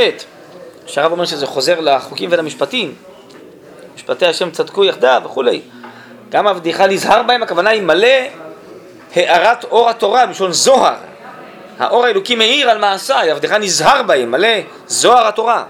שהרב 0.85 1.11
אומר 1.11 1.25
שזה 1.25 1.47
חוזר 1.47 1.79
לחוקים 1.79 2.29
ולמשפטים, 2.33 2.95
משפטי 3.95 4.25
השם 4.25 4.51
צדקו 4.51 4.85
יחדיו 4.85 5.21
וכולי. 5.25 5.61
גם 6.29 6.47
עבדך 6.47 6.81
נזהר 6.81 7.23
בהם, 7.23 7.43
הכוונה 7.43 7.69
היא 7.69 7.81
מלא 7.81 8.07
הארת 9.15 9.63
אור 9.63 9.89
התורה, 9.89 10.25
מלשון 10.25 10.51
זוהר. 10.51 11.12
האור 11.79 12.05
האלוקי 12.05 12.35
מאיר 12.35 12.69
על 12.69 12.77
מעשיי, 12.77 13.31
עבדך 13.31 13.51
נזהר 13.51 14.03
בהם, 14.03 14.31
מלא 14.31 14.47
זוהר 14.87 15.27
התורה. 15.27 15.63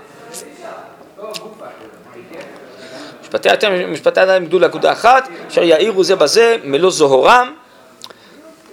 משפטי 3.21 3.53
אתם, 3.53 3.93
משפטי 3.93 4.23
אדם 4.23 4.43
ימדו 4.43 4.59
לאגודה 4.59 4.91
אחת, 4.91 5.29
אשר 5.47 5.63
יאירו 5.63 6.03
זה 6.03 6.15
בזה 6.15 6.57
מלוא 6.63 6.91
זוהרם, 6.91 7.53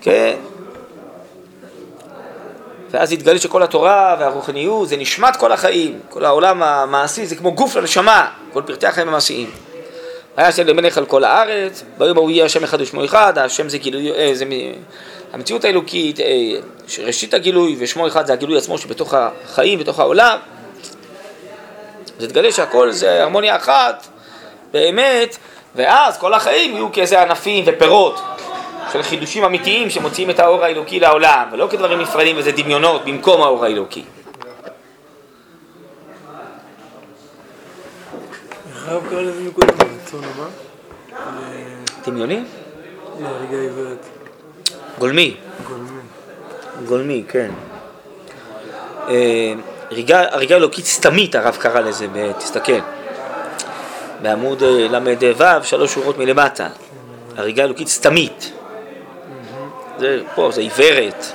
כן? 0.00 0.36
ואז 2.90 3.12
יתגלה 3.12 3.38
שכל 3.38 3.62
התורה 3.62 4.16
והרוחניות 4.20 4.88
זה 4.88 4.96
נשמת 4.96 5.36
כל 5.36 5.52
החיים, 5.52 6.00
כל 6.08 6.24
העולם 6.24 6.62
המעשי 6.62 7.26
זה 7.26 7.36
כמו 7.36 7.52
גוף 7.52 7.76
לנשמה, 7.76 8.30
כל 8.52 8.62
פרטי 8.66 8.86
החיים 8.86 9.08
המעשיים. 9.08 9.50
היה 10.36 10.48
השם 10.48 10.66
למלך 10.66 10.98
על 10.98 11.06
כל 11.06 11.24
הארץ, 11.24 11.82
ביום 11.98 12.16
ההוא 12.16 12.30
יהיה 12.30 12.44
השם 12.44 12.64
אחד 12.64 12.80
ושמו 12.80 13.04
אחד, 13.04 13.38
השם 13.38 13.68
זה 13.68 13.78
גילוי, 13.78 14.12
אה, 14.12 14.30
זה 14.34 14.44
המציאות 15.32 15.64
האלוקית, 15.64 16.20
אה, 16.20 16.26
ראשית 17.04 17.34
הגילוי, 17.34 17.76
ושמו 17.78 18.06
אחד 18.06 18.26
זה 18.26 18.32
הגילוי 18.32 18.58
עצמו 18.58 18.78
שבתוך 18.78 19.14
החיים, 19.14 19.78
בתוך 19.78 19.98
העולם. 19.98 20.38
אז 22.18 22.24
יתגלה 22.24 22.52
שהכל 22.52 22.92
זה 22.92 23.22
הרמוניה 23.22 23.56
אחת, 23.56 24.06
באמת, 24.72 25.36
ואז 25.74 26.18
כל 26.18 26.34
החיים 26.34 26.74
יהיו 26.74 26.92
כאיזה 26.92 27.22
ענפים 27.22 27.64
ופירות 27.66 28.20
של 28.92 29.02
חידושים 29.02 29.44
אמיתיים 29.44 29.90
שמוציאים 29.90 30.30
את 30.30 30.38
האור 30.38 30.64
האלוקי 30.64 31.00
לעולם, 31.00 31.48
ולא 31.52 31.66
כדברים 31.70 32.00
נפרדים 32.00 32.36
וזה 32.38 32.52
דמיונות 32.52 33.04
במקום 33.04 33.42
האור 33.42 33.64
האלוקי. 33.64 34.04
הרב 38.84 39.06
קרא 39.10 39.20
לזה 39.22 39.42
מקודם 39.42 39.74
ברצון 39.78 40.24
הבא. 40.24 40.46
דמיוני? 42.06 42.40
להריגה 43.20 43.56
עיוורת. 43.56 44.19
גולמי. 45.00 45.36
גולמי. 46.86 47.24
כן. 47.28 47.50
אה, 49.08 49.52
הריגה, 49.90 50.24
הריגה 50.30 50.56
אלוקית 50.56 50.86
סתמית, 50.86 51.34
הרב 51.34 51.56
קרא 51.60 51.80
לזה, 51.80 52.06
תסתכל. 52.38 52.80
בעמוד 54.22 54.62
אה, 54.62 54.86
ל"ו, 54.90 55.64
שלוש 55.64 55.94
שורות 55.94 56.18
מלמטה. 56.18 56.68
הריגה 57.36 57.64
אלוקית 57.64 57.88
סתמית. 57.88 58.52
זה 59.98 60.20
פה, 60.34 60.50
זה 60.52 60.60
עיוורת. 60.60 61.26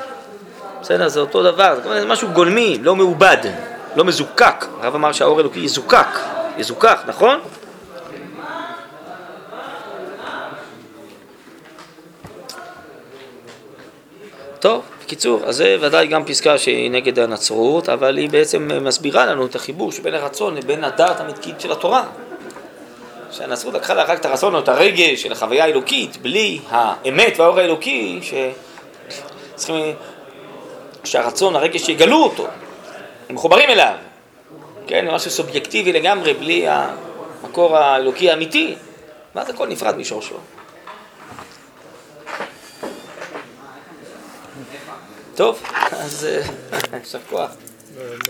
בסדר, 0.82 1.08
זה 1.08 1.20
אותו 1.20 1.44
דבר, 1.44 1.80
זה 1.84 2.06
משהו 2.06 2.30
גולמי, 2.30 2.78
לא 2.82 2.96
מעובד, 2.96 3.38
לא 3.96 4.06
מזוקק. 4.06 4.66
הרב 4.82 4.96
אמר 4.96 5.12
שהאור 5.12 5.38
האלוקי 5.38 5.60
יזוקק, 5.60 6.20
יזוכח, 6.58 7.02
נכון? 7.08 7.40
טוב, 14.66 14.84
בקיצור, 15.04 15.42
אז 15.46 15.56
זה 15.56 15.78
ודאי 15.82 16.08
גם 16.08 16.26
פסקה 16.26 16.58
שהיא 16.58 16.92
נגד 16.92 17.20
הנצרות, 17.20 17.90
אבל 17.90 18.18
היא 18.18 18.30
בעצם 18.30 18.72
מסבירה 18.82 19.26
לנו 19.26 19.46
את 19.46 19.56
החיבור 19.56 19.92
שבין 19.92 20.14
הרצון 20.14 20.56
לבין 20.56 20.84
הדעת 20.84 21.20
המתקית 21.20 21.62
של 21.62 21.72
התורה. 21.72 22.04
שהנצרות 23.32 23.74
לקחה 23.74 23.94
לה 23.94 24.04
רק 24.04 24.20
את 24.20 24.26
הרצון 24.26 24.56
או 24.56 24.60
את 24.60 24.70
הרגש 24.70 25.22
של 25.22 25.32
החוויה 25.32 25.64
האלוקית, 25.64 26.18
בלי 26.18 26.60
האמת 26.70 27.40
והאור 27.40 27.60
האלוקי, 27.60 28.20
שצריכים, 29.56 29.96
שהרצון, 31.04 31.56
הרגש 31.56 31.90
יגלו 31.90 32.24
אותו, 32.24 32.48
הם 33.30 33.36
מחוברים 33.36 33.70
אליו. 33.70 33.94
כן, 34.88 35.08
משהו 35.12 35.32
סובייקטיבי 35.32 35.94
לגמרי, 35.94 36.34
בלי 36.34 36.66
המקור 36.68 37.78
האלוקי 37.78 38.30
האמיתי, 38.30 38.76
ואז 39.36 39.50
הכל 39.50 39.68
נפרד 39.68 39.98
משורשו. 39.98 40.36
טוב, 45.36 45.62
אז 45.92 46.28
יישר 46.94 47.20
כוח. 47.30 47.52